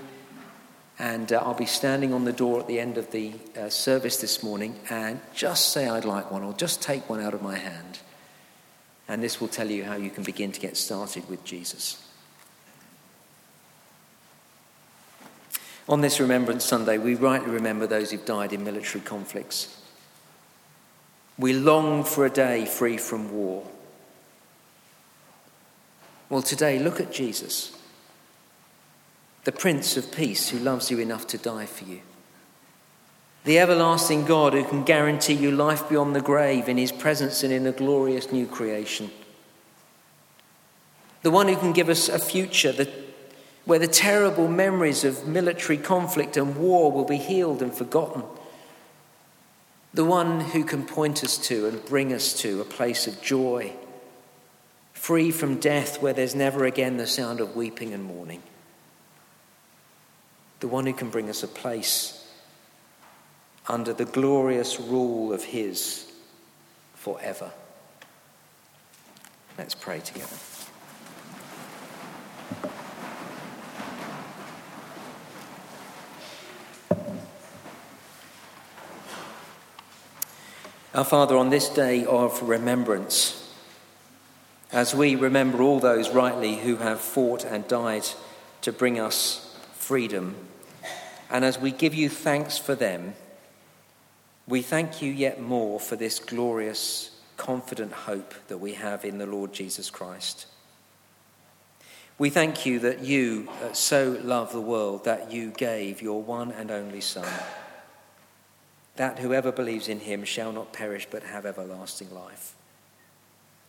and 0.99 1.33
uh, 1.33 1.37
I'll 1.45 1.55
be 1.55 1.67
standing 1.67 2.13
on 2.13 2.25
the 2.25 2.33
door 2.33 2.59
at 2.59 2.67
the 2.67 2.81
end 2.81 2.99
of 2.99 3.13
the 3.13 3.33
uh, 3.57 3.69
service 3.69 4.17
this 4.17 4.43
morning, 4.43 4.75
and 4.91 5.21
just 5.35 5.73
say 5.73 5.89
I'd 5.89 6.05
like 6.05 6.33
one, 6.33 6.43
or 6.43 6.53
just 6.55 6.83
take 6.83 7.09
one 7.09 7.21
out 7.21 7.35
of 7.35 7.43
my 7.43 7.57
hand. 7.57 8.01
And 9.07 9.23
this 9.23 9.41
will 9.41 9.49
tell 9.49 9.71
you 9.71 9.85
how 9.85 9.95
you 9.95 10.11
can 10.11 10.25
begin 10.25 10.51
to 10.51 10.61
get 10.61 10.77
started 10.77 11.29
with 11.31 11.45
Jesus. 11.45 12.05
On 15.89 16.01
this 16.01 16.21
Remembrance 16.21 16.65
Sunday, 16.65 16.99
we 16.99 17.15
rightly 17.15 17.51
remember 17.51 17.87
those 17.87 18.11
who've 18.11 18.25
died 18.25 18.53
in 18.53 18.65
military 18.65 19.03
conflicts. 19.03 19.81
We 21.39 21.53
long 21.53 22.03
for 22.03 22.27
a 22.27 22.31
day 22.31 22.67
free 22.67 22.99
from 22.99 23.33
war. 23.33 23.65
Well, 26.31 26.43
today, 26.43 26.79
look 26.79 27.01
at 27.01 27.13
Jesus, 27.13 27.77
the 29.45 29.53
Prince 29.53 29.97
of 29.97 30.13
Peace 30.13 30.51
who 30.51 30.59
loves 30.59 30.91
you 30.91 30.99
enough 30.99 31.27
to 31.29 31.39
die 31.39 31.67
for 31.67 31.85
you. 31.85 32.01
The 33.45 33.59
everlasting 33.59 34.27
God 34.27 34.53
who 34.53 34.65
can 34.65 34.85
guarantee 34.85 35.33
you 35.33 35.51
life 35.51 35.89
beyond 35.89 36.15
the 36.15 36.21
grave 36.21 36.69
in 36.69 36.77
his 36.77 36.93
presence 36.93 37.43
and 37.43 37.53
in 37.53 37.67
a 37.67 37.73
glorious 37.73 38.31
new 38.31 38.47
creation. 38.47 39.11
The 41.23 41.31
one 41.31 41.49
who 41.49 41.57
can 41.57 41.73
give 41.73 41.89
us 41.89 42.09
a 42.09 42.19
future 42.19 42.73
that 42.73 42.91
where 43.65 43.79
the 43.79 43.87
terrible 43.87 44.49
memories 44.49 45.05
of 45.05 45.27
military 45.27 45.77
conflict 45.77 46.39
and 46.39 46.57
war 46.57 46.91
will 46.91 47.05
be 47.05 47.19
healed 47.19 47.61
and 47.61 47.73
forgotten. 47.73 48.23
The 49.93 50.07
one 50.07 50.41
who 50.41 50.65
can 50.65 50.87
point 50.87 51.23
us 51.23 51.37
to 51.49 51.67
and 51.67 51.85
bring 51.85 52.13
us 52.13 52.33
to 52.41 52.63
a 52.63 52.65
place 52.65 53.07
of 53.07 53.21
joy, 53.21 53.75
free 54.99 55.31
from 55.31 55.59
death 55.59 56.03
where 56.03 56.13
there's 56.13 56.35
never 56.35 56.65
again 56.65 56.97
the 56.97 57.07
sound 57.07 57.41
of 57.41 57.55
weeping 57.55 57.95
and 57.95 58.05
mourning. 58.05 58.43
The 60.61 60.69
one 60.69 60.87
who 60.87 60.93
can 60.93 61.09
bring 61.09 61.31
us 61.31 61.43
a 61.43 61.49
place 61.49 62.29
under 63.69 63.93
the 63.93 64.05
glorious 64.05 64.81
rule 64.81 65.33
of 65.33 65.45
His 65.45 66.11
forever. 66.95 67.53
Let's 69.57 69.75
pray 69.75 70.01
together. 70.01 70.37
Our 80.93 81.05
Father, 81.05 81.37
on 81.37 81.51
this 81.51 81.69
day 81.69 82.05
of 82.05 82.43
remembrance, 82.43 83.48
as 84.73 84.95
we 84.95 85.15
remember 85.15 85.63
all 85.63 85.81
those 85.81 86.11
rightly 86.11 86.57
who 86.57 86.77
have 86.77 87.01
fought 87.01 87.45
and 87.45 87.67
died 87.69 88.07
to 88.63 88.73
bring 88.73 88.99
us 88.99 89.57
freedom, 89.75 90.35
and 91.31 91.45
as 91.45 91.59
we 91.59 91.71
give 91.71 91.95
you 91.95 92.09
thanks 92.09 92.59
for 92.59 92.75
them, 92.75 93.15
we 94.47 94.63
thank 94.63 95.03
you 95.03 95.13
yet 95.13 95.41
more 95.41 95.79
for 95.79 95.97
this 95.97 96.19
glorious, 96.19 97.11
confident 97.37 97.93
hope 97.93 98.35
that 98.49 98.59
we 98.59 98.75
have 98.75 99.05
in 99.05 99.19
the 99.19 99.27
Lord 99.27 99.53
Jesus 99.53 99.91
Christ. 99.91 100.47
We 102.19 102.31
thank 102.31 102.67
you 102.67 102.81
that 102.81 103.01
you 103.01 103.49
uh, 103.63 103.73
so 103.73 104.19
love 104.25 104.53
the 104.53 104.61
world 104.61 105.05
that 105.05 105.31
you 105.31 105.51
gave 105.51 106.03
your 106.03 106.23
one 106.23 106.51
and 106.51 106.71
only 106.71 107.01
Son 107.01 107.29
that 108.99 109.21
whoever 109.21 109.53
believes 109.53 109.89
in 109.89 110.01
him 110.01 110.25
shall 110.25 110.53
not 110.53 110.73
perish 110.73 111.07
but 111.09 111.23
have 111.23 111.47
everlasting 111.47 112.13
life. 112.13 112.55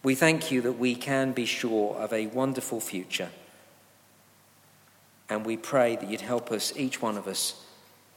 We 0.02 0.16
thank 0.16 0.52
you 0.52 0.62
that 0.62 0.74
we 0.74 0.96
can 0.96 1.34
be 1.34 1.46
sure 1.46 1.96
of 1.96 2.14
a 2.14 2.28
wonderful 2.28 2.80
future. 2.80 3.30
And 5.30 5.46
we 5.46 5.58
pray 5.58 5.96
that 5.96 6.10
you'd 6.10 6.22
help 6.22 6.52
us, 6.52 6.74
each 6.76 7.02
one 7.02 7.18
of 7.18 7.28
us, 7.28 7.66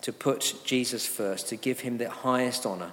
to 0.02 0.12
put 0.12 0.54
Jesus 0.64 1.06
first, 1.06 1.48
to 1.48 1.56
give 1.56 1.80
him 1.80 1.98
the 1.98 2.08
highest 2.08 2.64
honour. 2.64 2.92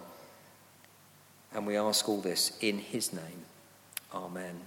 And 1.54 1.66
we 1.66 1.78
ask 1.78 2.08
all 2.10 2.22
this 2.22 2.58
in 2.62 2.80
his 2.80 3.14
name. 3.14 3.46
Amen. 4.14 4.60